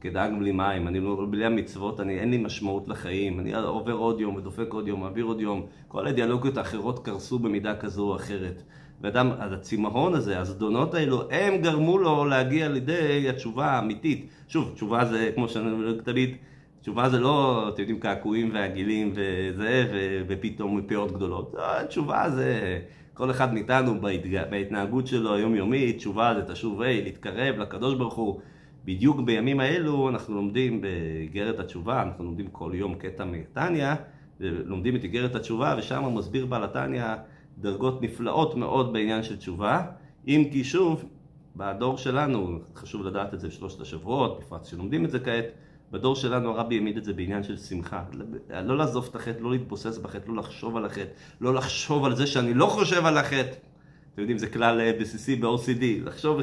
כדאג 0.00 0.38
בלי 0.38 0.52
מים, 0.52 0.88
אני 0.88 1.00
לא, 1.00 1.26
בלי 1.30 1.44
המצוות, 1.44 2.00
אני, 2.00 2.18
אין 2.18 2.30
לי 2.30 2.38
משמעות 2.38 2.88
לחיים. 2.88 3.40
אני 3.40 3.54
עובר 3.54 3.92
עוד 3.92 4.20
יום 4.20 4.36
ודופק 4.36 4.66
עוד 4.70 4.88
יום, 4.88 5.00
מעביר 5.00 5.24
עוד 5.24 5.40
יום. 5.40 5.66
כל 5.88 6.06
האידיאולוגיות 6.06 6.56
האחרות 6.56 7.04
קרסו 7.04 7.38
במידה 7.38 7.76
כזו 7.76 8.02
או 8.02 8.16
אחרת. 8.16 8.62
ואדם, 9.00 9.30
אז 9.38 9.52
הצמאון 9.52 10.14
הזה, 10.14 10.38
הזדונות 10.38 10.94
האלו, 10.94 11.30
הם 11.30 11.56
גרמו 11.56 11.98
לו 11.98 12.24
להגיע 12.24 12.68
לידי 12.68 13.28
התשובה 13.28 13.66
האמיתית. 13.66 14.28
שוב, 14.48 14.72
תשובה 14.74 15.04
זה, 15.04 15.30
כמו 15.34 15.48
שאני 15.48 15.68
תמיד... 16.04 16.36
תשובה 16.86 17.08
זה 17.08 17.20
לא, 17.20 17.68
אתם 17.68 17.80
יודעים, 17.80 18.00
קעקועים 18.00 18.50
ועגילים 18.52 19.12
וזה, 19.14 19.86
ופתאום 20.28 20.76
מפאות 20.76 21.12
גדולות. 21.12 21.54
לא, 21.54 21.82
תשובה 21.88 22.30
זה 22.30 22.78
כל 23.14 23.30
אחד 23.30 23.54
מאיתנו 23.54 24.00
בהתנהגות 24.50 25.06
שלו 25.06 25.34
היומיומית, 25.34 25.96
תשובה 25.96 26.34
זה 26.34 26.52
תשוב 26.52 26.82
ה', 26.82 26.86
להתקרב 26.86 27.56
לקדוש 27.58 27.94
ברוך 27.94 28.14
הוא. 28.14 28.40
בדיוק 28.84 29.20
בימים 29.20 29.60
האלו 29.60 30.08
אנחנו 30.08 30.34
לומדים 30.34 30.80
באיגרת 30.80 31.60
התשובה, 31.60 32.02
אנחנו 32.02 32.24
לומדים 32.24 32.46
כל 32.52 32.70
יום 32.74 32.94
קטע 32.94 33.24
מתניא, 33.24 33.92
ולומדים 34.40 34.96
את 34.96 35.04
איגרת 35.04 35.34
התשובה, 35.34 35.74
ושם 35.78 36.14
מסביר 36.14 36.46
בעל 36.46 36.64
התניא 36.64 37.04
דרגות 37.58 38.02
נפלאות 38.02 38.54
מאוד 38.54 38.92
בעניין 38.92 39.22
של 39.22 39.36
תשובה, 39.36 39.82
אם 40.26 40.48
כי 40.52 40.64
שוב, 40.64 41.04
בדור 41.56 41.96
שלנו, 41.96 42.58
חשוב 42.74 43.06
לדעת 43.06 43.34
את 43.34 43.40
זה 43.40 43.48
בשלושת 43.48 43.80
השבועות, 43.80 44.40
בפרט 44.40 44.64
שלומדים 44.64 45.04
את 45.04 45.10
זה 45.10 45.18
כעת, 45.18 45.44
בדור 45.92 46.16
שלנו 46.16 46.50
הרבי 46.50 46.74
העמיד 46.74 46.96
את 46.96 47.04
זה 47.04 47.12
בעניין 47.12 47.42
של 47.42 47.56
שמחה. 47.56 48.04
לא 48.64 48.78
לעזוב 48.78 49.06
את 49.10 49.16
החטא, 49.16 49.40
לא 49.40 49.50
להתבוסס 49.50 49.98
בחטא, 49.98 50.28
לא 50.28 50.36
לחשוב 50.36 50.76
על 50.76 50.84
החטא, 50.84 51.10
לא 51.40 51.54
לחשוב 51.54 52.04
על 52.04 52.16
זה 52.16 52.26
שאני 52.26 52.54
לא 52.54 52.66
חושב 52.66 53.06
על 53.06 53.18
החטא. 53.18 53.54
אתם 54.12 54.20
יודעים, 54.22 54.38
זה 54.38 54.46
כלל 54.46 54.80
אה, 54.80 54.92
בסיסי 55.00 55.36
ב-OCD, 55.36 55.82
לחשוב 56.04 56.40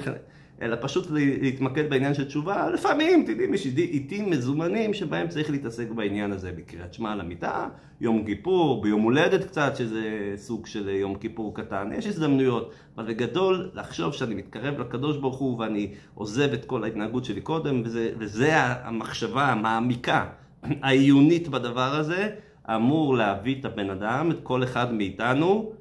אלא 0.61 0.77
פשוט 0.81 1.07
להתמקד 1.11 1.89
בעניין 1.89 2.13
של 2.13 2.25
תשובה. 2.25 2.69
לפעמים, 2.69 3.23
אתם 3.23 3.31
יודעים, 3.31 3.53
יש 3.53 3.65
עיתים 3.65 4.29
מזומנים 4.29 4.93
שבהם 4.93 5.27
צריך 5.27 5.51
להתעסק 5.51 5.89
בעניין 5.89 6.31
הזה, 6.31 6.51
בקריאת 6.51 6.93
שמע 6.93 7.11
על 7.11 7.19
המיטה, 7.19 7.67
יום 8.01 8.25
כיפור, 8.25 8.81
ביום 8.81 9.01
הולדת 9.01 9.43
קצת, 9.43 9.75
שזה 9.75 10.33
סוג 10.35 10.67
של 10.67 10.89
יום 10.89 11.15
כיפור 11.15 11.55
קטן, 11.55 11.89
יש 11.93 12.07
הזדמנויות, 12.07 12.73
אבל 12.97 13.07
בגדול, 13.07 13.69
לחשוב 13.73 14.13
שאני 14.13 14.35
מתקרב 14.35 14.79
לקדוש 14.79 15.17
ברוך 15.17 15.37
הוא 15.37 15.59
ואני 15.59 15.93
עוזב 16.15 16.53
את 16.53 16.65
כל 16.65 16.83
ההתנהגות 16.83 17.25
שלי 17.25 17.41
קודם, 17.41 17.81
וזה, 17.85 18.11
וזה 18.17 18.55
המחשבה 18.55 19.45
המעמיקה, 19.45 20.25
העיונית 20.63 21.47
בדבר 21.47 21.95
הזה, 21.95 22.29
אמור 22.75 23.17
להביא 23.17 23.59
את 23.59 23.65
הבן 23.65 23.89
אדם, 23.89 24.31
את 24.31 24.39
כל 24.43 24.63
אחד 24.63 24.93
מאיתנו, 24.93 25.71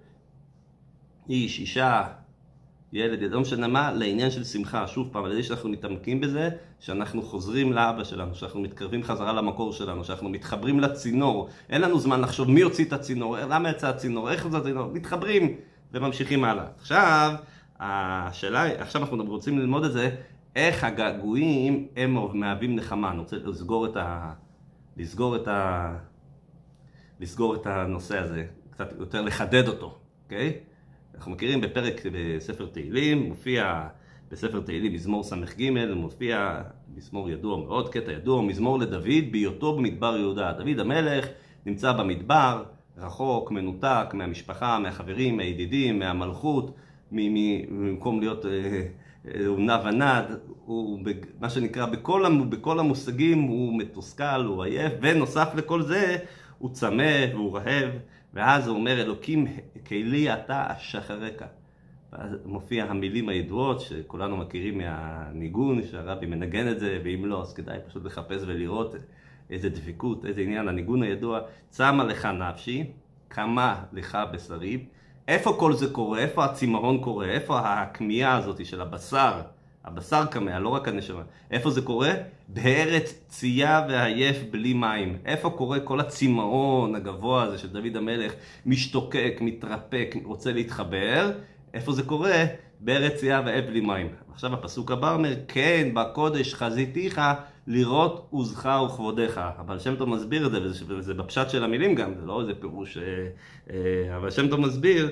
איש, 1.28 1.60
אישה, 1.60 2.04
ילד, 2.92 3.32
לא 3.32 3.40
משנה 3.40 3.68
מה, 3.68 3.92
לעניין 3.92 4.30
של 4.30 4.44
שמחה. 4.44 4.86
שוב 4.86 5.08
פעם, 5.12 5.24
על 5.24 5.32
ידי 5.32 5.42
שאנחנו 5.42 5.68
מתעמקים 5.68 6.20
בזה, 6.20 6.50
שאנחנו 6.80 7.22
חוזרים 7.22 7.72
לאבא 7.72 8.04
שלנו, 8.04 8.34
שאנחנו 8.34 8.60
מתקרבים 8.60 9.02
חזרה 9.02 9.32
למקור 9.32 9.72
שלנו, 9.72 10.04
שאנחנו 10.04 10.28
מתחברים 10.28 10.80
לצינור. 10.80 11.48
אין 11.70 11.80
לנו 11.80 12.00
זמן 12.00 12.20
לחשוב 12.20 12.50
מי 12.50 12.60
הוציא 12.60 12.84
את 12.84 12.92
הצינור, 12.92 13.36
למה 13.38 13.70
יצא 13.70 13.88
הצינור, 13.88 14.30
איך 14.30 14.48
זה 14.48 14.58
הצינור, 14.58 14.86
מתחברים 14.92 15.56
וממשיכים 15.92 16.44
הלאה. 16.44 16.64
עכשיו, 16.80 17.34
השאלה, 17.80 18.80
עכשיו 18.82 19.02
אנחנו 19.02 19.24
רוצים 19.24 19.58
ללמוד 19.58 19.84
את 19.84 19.92
זה, 19.92 20.10
איך 20.56 20.84
הגעגועים 20.84 21.86
הם 21.96 22.16
מהווים 22.34 22.76
נחמה. 22.76 23.10
אני 23.10 23.18
רוצה 23.18 23.36
לסגור 23.36 23.86
את 23.86 23.96
ה... 23.96 24.32
לסגור 24.96 25.36
את 25.36 25.48
ה... 25.48 25.94
לסגור 27.20 27.54
את 27.54 27.66
הנושא 27.66 28.18
הזה, 28.18 28.44
קצת 28.70 28.92
יותר 28.98 29.22
לחדד 29.22 29.68
אותו, 29.68 29.98
אוקיי? 30.24 30.52
Okay? 30.58 30.71
אנחנו 31.22 31.32
מכירים 31.32 31.60
בפרק 31.60 32.02
בספר 32.12 32.66
תהילים, 32.66 33.22
מופיע 33.22 33.86
בספר 34.30 34.60
תהילים 34.60 34.92
מזמור 34.92 35.22
ס"ג, 35.22 35.70
מופיע 35.94 36.62
מזמור 36.96 37.30
ידוע 37.30 37.56
מאוד, 37.56 37.88
קטע 37.88 38.12
ידוע, 38.12 38.42
מזמור 38.42 38.78
לדוד 38.78 39.32
בהיותו 39.32 39.76
במדבר 39.76 40.16
יהודה. 40.16 40.52
דוד 40.52 40.78
המלך 40.78 41.26
נמצא 41.66 41.92
במדבר, 41.92 42.64
רחוק, 42.98 43.50
מנותק 43.50 44.06
מהמשפחה, 44.12 44.78
מהחברים, 44.78 45.36
מהידידים, 45.36 45.98
מהמלכות, 45.98 46.74
במקום 47.12 48.20
להיות... 48.20 48.46
אה, 48.46 48.82
הוא 49.46 49.60
נע 49.60 49.78
ונד, 49.84 50.38
הוא 50.64 51.00
מה 51.40 51.50
שנקרא 51.50 51.86
בכל, 51.86 52.24
בכל 52.48 52.78
המושגים 52.78 53.42
הוא 53.42 53.78
מתוסכל, 53.78 54.44
הוא 54.46 54.64
עייף, 54.64 54.92
ונוסף 55.00 55.48
לכל 55.54 55.82
זה 55.82 56.16
הוא 56.58 56.70
צמא 56.72 57.26
והוא 57.32 57.56
רעב, 57.56 57.90
ואז 58.34 58.68
הוא 58.68 58.76
אומר 58.76 59.00
אלוקים 59.00 59.46
כלי 59.86 60.34
אתה 60.34 60.64
אשחרקה. 60.68 61.46
ואז 62.12 62.30
מופיע 62.44 62.84
המילים 62.84 63.28
הידועות 63.28 63.80
שכולנו 63.80 64.36
מכירים 64.36 64.78
מהניגון, 64.78 65.82
שהרבי 65.82 66.26
מנגן 66.26 66.68
את 66.68 66.80
זה, 66.80 67.00
ואם 67.04 67.26
לא 67.26 67.42
אז 67.42 67.54
כדאי 67.54 67.78
פשוט 67.88 68.04
לחפש 68.04 68.42
ולראות 68.46 68.94
איזה 69.50 69.68
דבקות, 69.68 70.24
איזה 70.24 70.40
עניין, 70.40 70.68
הניגון 70.68 71.02
הידוע, 71.02 71.40
צמה 71.68 72.04
לך 72.04 72.24
נפשי, 72.26 72.84
קמה 73.28 73.84
לך 73.92 74.18
בשרי. 74.32 74.86
איפה 75.28 75.56
כל 75.58 75.72
זה 75.72 75.90
קורה? 75.92 76.18
איפה 76.18 76.44
הצמאון 76.44 77.02
קורה? 77.02 77.26
איפה 77.26 77.60
הכמיהה 77.60 78.36
הזאת 78.36 78.66
של 78.66 78.80
הבשר? 78.80 79.40
הבשר 79.84 80.24
כמה, 80.30 80.58
לא 80.58 80.68
רק 80.68 80.88
הנשמה. 80.88 81.22
איפה 81.50 81.70
זה 81.70 81.82
קורה? 81.82 82.12
בארץ 82.48 83.14
צייה 83.28 83.86
ועייף 83.88 84.36
בלי 84.50 84.74
מים. 84.74 85.18
איפה 85.24 85.50
קורה 85.50 85.80
כל 85.80 86.00
הצמאון 86.00 86.94
הגבוה 86.94 87.42
הזה 87.42 87.58
של 87.58 87.68
דוד 87.68 87.96
המלך, 87.96 88.32
משתוקק, 88.66 89.38
מתרפק, 89.40 90.14
רוצה 90.24 90.52
להתחבר? 90.52 91.30
איפה 91.74 91.92
זה 91.92 92.02
קורה? 92.02 92.44
בארץ 92.80 93.14
צייה 93.14 93.42
ועייף 93.44 93.66
בלי 93.66 93.80
מים. 93.80 94.08
עכשיו 94.32 94.54
הפסוק 94.54 94.90
הבא 94.90 95.14
אומר, 95.14 95.34
כן, 95.48 95.88
בקודש 95.94 96.54
חזיתיך 96.54 97.20
לראות 97.66 98.26
עוזך 98.30 98.68
וכבודיך. 98.86 99.40
אבל 99.58 99.78
שם 99.78 99.96
טוב 99.96 100.08
מסביר 100.08 100.46
את 100.46 100.52
זה, 100.52 100.84
וזה 100.88 101.14
בפשט 101.14 101.50
של 101.50 101.64
המילים 101.64 101.94
גם, 101.94 102.14
זה 102.20 102.26
לא 102.26 102.40
איזה 102.40 102.54
פירוש, 102.54 102.98
אה, 102.98 103.02
אה, 103.70 104.16
אבל 104.16 104.30
שם 104.30 104.48
טוב 104.48 104.60
מסביר 104.60 105.10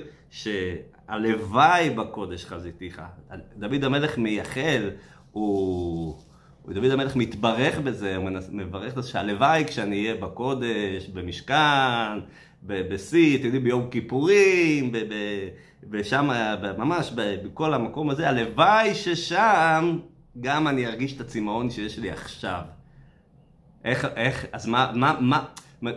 שהלוואי 1.11 1.89
בקודש 1.89 2.45
חזיתיך. 2.45 3.01
דוד 3.57 3.83
המלך 3.83 4.17
מייחל, 4.17 4.89
הוא... 5.31 6.15
דוד 6.67 6.91
המלך 6.91 7.15
מתברך 7.15 7.79
בזה, 7.79 8.15
הוא 8.15 8.29
מברך 8.51 8.97
את 8.97 9.03
זה 9.03 9.09
שהלוואי 9.09 9.63
כשאני 9.67 10.01
אהיה 10.01 10.15
בקודש, 10.15 11.07
במשכן, 11.13 12.19
בשיא, 12.63 13.37
אתם 13.37 13.45
יודעים, 13.45 13.63
ביום 13.63 13.89
כיפורים, 13.89 14.91
ושם, 15.91 16.29
ממש 16.77 17.11
בכל 17.15 17.73
המקום 17.73 18.09
הזה, 18.09 18.29
הלוואי 18.29 18.95
ששם 18.95 19.99
גם 20.41 20.67
אני 20.67 20.87
ארגיש 20.87 21.15
את 21.15 21.21
הצמאון 21.21 21.69
שיש 21.69 21.99
לי 21.99 22.11
עכשיו. 22.11 22.61
איך, 23.85 24.07
איך, 24.15 24.45
אז 24.51 24.67
מה, 24.67 24.91
מה, 24.95 25.17
מה, 25.19 25.45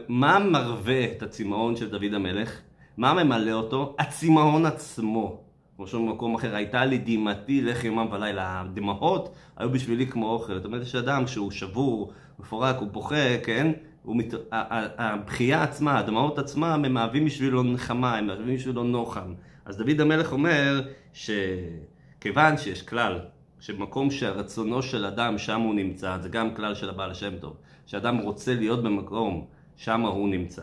מה 0.09 0.39
מרווה 0.39 1.05
את 1.05 1.23
הצמאון 1.23 1.77
של 1.77 1.91
דוד 1.91 2.15
המלך? 2.15 2.61
מה 2.97 3.25
ממלא 3.25 3.53
אותו? 3.53 3.97
הצמאון 3.99 4.67
עצמו. 4.67 5.41
כמו 5.77 5.87
שאומרים 5.87 6.13
במקום 6.13 6.35
אחר, 6.35 6.55
הייתה 6.55 6.85
לי 6.85 6.99
דמעתי 6.99 7.63
לך 7.63 7.85
יומם 7.85 8.07
ולילה. 8.13 8.61
הדמעות 8.61 9.35
היו 9.57 9.71
בשבילי 9.71 10.07
כמו 10.07 10.31
אוכל. 10.31 10.55
זאת 10.55 10.65
אומרת, 10.65 10.83
יש 10.83 10.95
אדם 10.95 11.27
שהוא 11.27 11.51
שבור, 11.51 12.13
מפורק, 12.39 12.77
הוא 12.77 12.89
בוכה, 12.89 13.39
כן? 13.45 13.73
הוא 14.03 14.17
מת... 14.17 14.35
הבכייה 14.51 15.63
עצמה, 15.63 15.99
הדמעות 15.99 16.39
עצמה, 16.39 16.75
הם 16.75 16.95
מהווים 16.95 17.25
בשבילו 17.25 17.63
נחמה, 17.63 18.17
הם 18.17 18.27
מהווים 18.27 18.55
בשבילו 18.55 18.85
נוחם. 18.85 19.35
אז 19.65 19.77
דוד 19.77 20.01
המלך 20.01 20.33
אומר 20.33 20.83
שכיוון 21.13 22.57
שיש 22.57 22.83
כלל 22.83 23.21
שמקום 23.61 24.11
שהרצונו 24.11 24.83
של 24.83 25.05
אדם 25.05 25.39
שם 25.39 25.61
הוא 25.61 25.75
נמצא, 25.75 26.19
זה 26.19 26.29
גם 26.29 26.55
כלל 26.55 26.75
של 26.75 26.91
הבעל 26.91 27.15
שם 27.15 27.39
טוב, 27.41 27.57
שאדם 27.87 28.17
רוצה 28.17 28.55
להיות 28.55 28.83
במקום 28.83 29.47
שם 29.77 30.01
הוא 30.01 30.29
נמצא, 30.29 30.63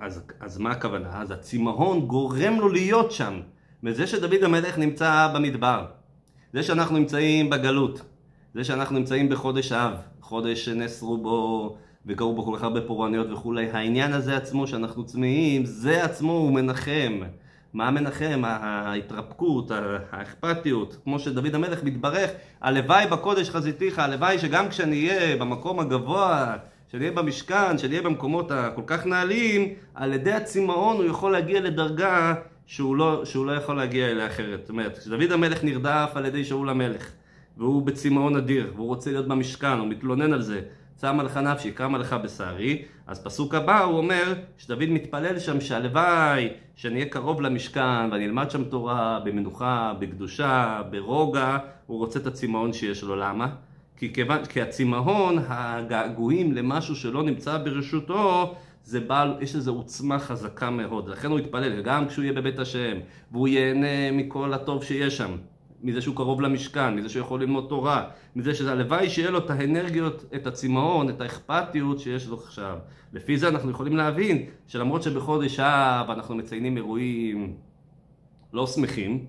אז, 0.00 0.22
אז 0.40 0.58
מה 0.58 0.70
הכוונה? 0.70 1.20
אז 1.22 1.30
הצמאון 1.30 2.00
גורם 2.00 2.60
לו 2.60 2.68
להיות 2.68 3.12
שם. 3.12 3.40
וזה 3.84 4.06
שדוד 4.06 4.42
המלך 4.42 4.78
נמצא 4.78 5.28
במדבר, 5.34 5.84
זה 6.52 6.62
שאנחנו 6.62 6.98
נמצאים 6.98 7.50
בגלות, 7.50 8.02
זה 8.54 8.64
שאנחנו 8.64 8.98
נמצאים 8.98 9.28
בחודש 9.28 9.72
אב, 9.72 9.92
חודש 10.20 10.64
שנסרו 10.64 11.18
בו 11.18 11.76
וקראו 12.06 12.34
בו 12.34 12.44
כל 12.44 12.56
כך 12.56 12.62
הרבה 12.62 12.80
פורעניות 12.80 13.26
וכולי, 13.32 13.70
העניין 13.70 14.12
הזה 14.12 14.36
עצמו 14.36 14.66
שאנחנו 14.66 15.06
צמאים, 15.06 15.64
זה 15.64 16.04
עצמו 16.04 16.32
הוא 16.32 16.52
מנחם. 16.52 17.20
מה 17.72 17.90
מנחם? 17.90 18.42
ההתרפקות, 18.44 19.70
האכפתיות, 20.10 20.96
כמו 21.04 21.18
שדוד 21.18 21.54
המלך 21.54 21.84
מתברך, 21.84 22.30
הלוואי 22.60 23.06
בקודש 23.06 23.50
חזיתיך, 23.50 23.98
הלוואי 23.98 24.38
שגם 24.38 24.68
כשאני 24.68 25.08
אהיה 25.08 25.36
במקום 25.36 25.80
הגבוה, 25.80 26.56
שאני 26.92 27.04
אהיה 27.04 27.16
במשכן, 27.16 27.78
שאני 27.78 27.92
אהיה 27.92 28.02
במקומות 28.02 28.50
הכל 28.50 28.82
כך 28.86 29.06
נעלים, 29.06 29.68
על 29.94 30.12
ידי 30.12 30.32
הצמאון 30.32 30.96
הוא 30.96 31.04
יכול 31.04 31.32
להגיע 31.32 31.60
לדרגה 31.60 32.34
שהוא 32.66 32.96
לא, 32.96 33.24
שהוא 33.24 33.46
לא 33.46 33.52
יכול 33.52 33.76
להגיע 33.76 34.10
אליה 34.10 34.26
אחרת. 34.26 34.60
זאת 34.60 34.70
אומרת, 34.70 34.98
כשדוד 34.98 35.32
המלך 35.32 35.64
נרדף 35.64 36.10
על 36.14 36.26
ידי 36.26 36.44
שאול 36.44 36.68
המלך, 36.68 37.10
והוא 37.56 37.82
בצמאון 37.82 38.36
אדיר, 38.36 38.72
והוא 38.76 38.86
רוצה 38.86 39.10
להיות 39.10 39.28
במשכן, 39.28 39.78
הוא 39.78 39.88
מתלונן 39.88 40.32
על 40.32 40.42
זה, 40.42 40.60
צמה 40.96 41.22
לך 41.22 41.36
נפשי, 41.36 41.70
קמה 41.70 41.98
לך 41.98 42.16
בשערי, 42.24 42.82
אז 43.06 43.24
פסוק 43.24 43.54
הבא 43.54 43.80
הוא 43.80 43.98
אומר 43.98 44.34
שדוד 44.58 44.88
מתפלל 44.88 45.38
שם 45.38 45.60
שהלוואי 45.60 46.48
שאני 46.76 46.94
אהיה 46.94 47.06
קרוב 47.06 47.40
למשכן 47.40 48.10
ואני 48.12 48.24
אלמד 48.24 48.50
שם 48.50 48.64
תורה 48.64 49.20
במנוחה, 49.24 49.94
בקדושה, 49.98 50.82
ברוגע, 50.90 51.58
הוא 51.86 51.98
רוצה 51.98 52.18
את 52.18 52.26
הצמאון 52.26 52.72
שיש 52.72 53.02
לו, 53.02 53.16
למה? 53.16 53.48
כי, 54.02 54.12
כיוון, 54.12 54.44
כי 54.44 54.62
הצמאון, 54.62 55.38
הגעגועים 55.48 56.52
למשהו 56.52 56.96
שלא 56.96 57.22
נמצא 57.22 57.58
ברשותו, 57.58 58.54
זה 58.84 59.00
בעל, 59.00 59.36
יש 59.40 59.56
לזה 59.56 59.70
עוצמה 59.70 60.18
חזקה 60.18 60.70
מאוד, 60.70 61.08
לכן 61.08 61.30
הוא 61.30 61.38
יתפלל, 61.38 61.82
גם 61.82 62.08
כשהוא 62.08 62.22
יהיה 62.22 62.32
בבית 62.32 62.58
השם, 62.58 62.96
והוא 63.32 63.48
ייהנה 63.48 64.12
מכל 64.12 64.54
הטוב 64.54 64.84
שיש 64.84 65.16
שם. 65.16 65.30
מזה 65.82 66.00
שהוא 66.00 66.16
קרוב 66.16 66.40
למשכן, 66.40 66.94
מזה 66.94 67.08
שהוא 67.08 67.20
יכול 67.20 67.40
ללמוד 67.40 67.66
תורה, 67.68 68.08
מזה 68.36 68.54
שזה 68.54 68.72
הלוואי 68.72 69.10
שיהיה 69.10 69.30
לו 69.30 69.38
את 69.38 69.50
האנרגיות, 69.50 70.24
את 70.34 70.46
הצמאון, 70.46 71.08
את 71.08 71.20
האכפתיות 71.20 71.98
שיש 71.98 72.28
לו 72.28 72.36
עכשיו. 72.36 72.78
לפי 73.12 73.38
זה 73.38 73.48
אנחנו 73.48 73.70
יכולים 73.70 73.96
להבין 73.96 74.46
שלמרות 74.66 75.02
שבחודש 75.02 75.60
אב 75.60 76.10
אנחנו 76.10 76.34
מציינים 76.34 76.76
אירועים 76.76 77.56
לא 78.52 78.66
שמחים, 78.66 79.24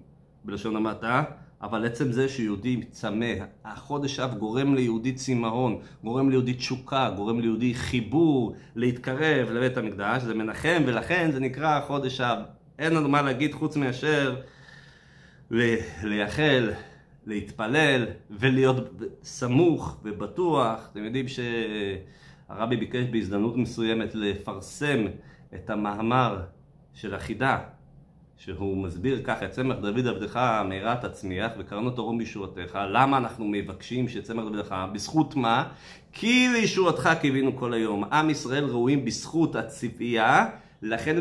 בלשון 0.45 0.75
המעטה, 0.75 1.23
אבל 1.63 1.85
עצם 1.85 2.11
זה 2.11 2.29
שיהודי 2.29 2.81
צמא, 2.91 3.33
החודש 3.65 4.19
אב 4.19 4.37
גורם 4.37 4.75
ליהודי 4.75 5.13
צמאון, 5.13 5.79
גורם 6.03 6.29
ליהודי 6.29 6.53
תשוקה, 6.53 7.09
גורם 7.15 7.39
ליהודי 7.39 7.73
חיבור, 7.73 8.55
להתקרב 8.75 9.51
לבית 9.51 9.77
המקדש, 9.77 10.23
זה 10.23 10.33
מנחם 10.33 10.83
ולכן 10.85 11.31
זה 11.31 11.39
נקרא 11.39 11.81
חודש 11.87 12.21
אב. 12.21 12.37
אין 12.79 12.93
לנו 12.93 13.09
מה 13.09 13.21
להגיד 13.21 13.53
חוץ 13.53 13.75
מאשר 13.75 14.35
לייחל, 16.03 16.71
להתפלל 17.25 18.05
ולהיות 18.29 18.89
סמוך 19.23 19.97
ובטוח. 20.03 20.89
אתם 20.91 21.03
יודעים 21.03 21.25
שהרבי 21.27 22.77
ביקש 22.77 23.05
בהזדמנות 23.11 23.57
מסוימת 23.57 24.15
לפרסם 24.15 25.05
את 25.55 25.69
המאמר 25.69 26.41
של 26.93 27.15
החידה, 27.15 27.59
שהוא 28.45 28.77
מסביר 28.77 29.21
ככה, 29.23 29.47
צמח 29.47 29.77
דוד 29.77 30.07
עבדך 30.07 30.37
מהרה 30.69 30.95
תצמיח 30.95 31.51
וקרנו 31.57 31.89
תורום 31.89 32.17
בישועתך. 32.17 32.79
למה 32.89 33.17
אנחנו 33.17 33.45
מבקשים 33.47 34.09
שצמח 34.09 34.43
דודך? 34.43 34.75
בזכות 34.93 35.35
מה? 35.35 35.67
כי 36.11 36.47
לישועתך 36.53 37.09
קיווינו 37.21 37.57
כל 37.57 37.73
היום. 37.73 38.03
עם 38.03 38.29
ישראל 38.29 38.65
ראויים 38.65 39.05
בזכות 39.05 39.55
הציפייה, 39.55 40.45
לכן 40.81 41.15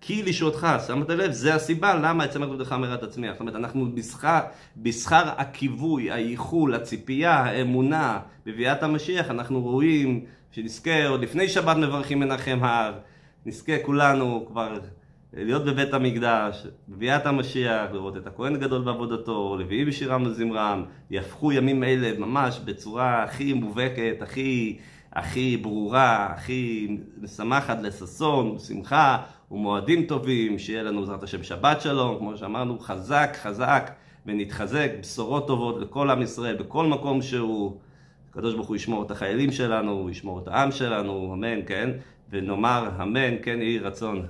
כי 0.00 0.22
לישועתך, 0.22 0.66
שמת 0.86 1.10
לב? 1.10 1.30
זה 1.30 1.54
הסיבה 1.54 1.94
למה 1.94 2.24
את 2.24 2.30
צמח 2.30 2.48
דודך 2.48 2.72
מהרה 2.72 2.96
תצמיח. 2.96 3.32
זאת 3.32 3.40
אומרת, 3.40 3.54
אנחנו 3.54 3.94
בשכר, 3.94 4.40
בשכר 4.76 5.22
הכיווי, 5.36 6.12
הייחול, 6.12 6.74
הציפייה, 6.74 7.34
האמונה, 7.34 8.18
בביאת 8.46 8.82
המשיח, 8.82 9.30
אנחנו 9.30 9.60
רואים 9.60 10.24
שנזכה, 10.50 11.06
עוד 11.06 11.22
לפני 11.22 11.48
שבת 11.48 11.76
מברכים 11.76 12.20
מנחם 12.20 12.58
הר, 12.62 12.98
נזכה 13.46 13.72
כולנו 13.82 14.44
כבר 14.48 14.78
להיות 15.32 15.64
בבית 15.64 15.94
המקדש, 15.94 16.66
בביאת 16.88 17.26
המשיח, 17.26 17.90
לראות 17.92 18.16
את 18.16 18.26
הכהן 18.26 18.54
הגדול 18.54 18.82
בעבודתו, 18.82 19.56
לוויים 19.58 19.86
בשירם 19.86 20.22
וזמרם, 20.26 20.84
יהפכו 21.10 21.52
ימים 21.52 21.84
אלה 21.84 22.18
ממש 22.18 22.60
בצורה 22.64 23.22
הכי 23.22 23.52
מובהקת, 23.52 24.22
הכי, 24.22 24.78
הכי 25.12 25.56
ברורה, 25.56 26.26
הכי 26.26 26.88
משמחת 27.22 27.78
לששון, 27.82 28.58
שמחה 28.58 29.22
ומועדים 29.50 30.06
טובים, 30.06 30.58
שיהיה 30.58 30.82
לנו 30.82 31.00
בעזרת 31.00 31.22
השם 31.22 31.42
שבת 31.42 31.80
שלום, 31.80 32.18
כמו 32.18 32.36
שאמרנו, 32.36 32.78
חזק 32.78 33.36
חזק 33.42 33.90
ונתחזק, 34.26 34.90
בשורות 35.00 35.46
טובות 35.46 35.80
לכל 35.80 36.10
עם 36.10 36.22
ישראל, 36.22 36.56
בכל 36.56 36.86
מקום 36.86 37.22
שהוא. 37.22 37.76
הקדוש 38.30 38.54
ברוך 38.54 38.68
הוא 38.68 38.76
ישמור 38.76 39.02
את 39.02 39.10
החיילים 39.10 39.52
שלנו, 39.52 40.10
ישמור 40.10 40.38
את 40.38 40.48
העם 40.48 40.72
שלנו, 40.72 41.34
אמן, 41.34 41.66
כן? 41.66 41.90
ונאמר 42.30 42.90
אמן, 43.02 43.42
כן 43.42 43.62
יהי 43.62 43.78
רצון. 43.78 44.26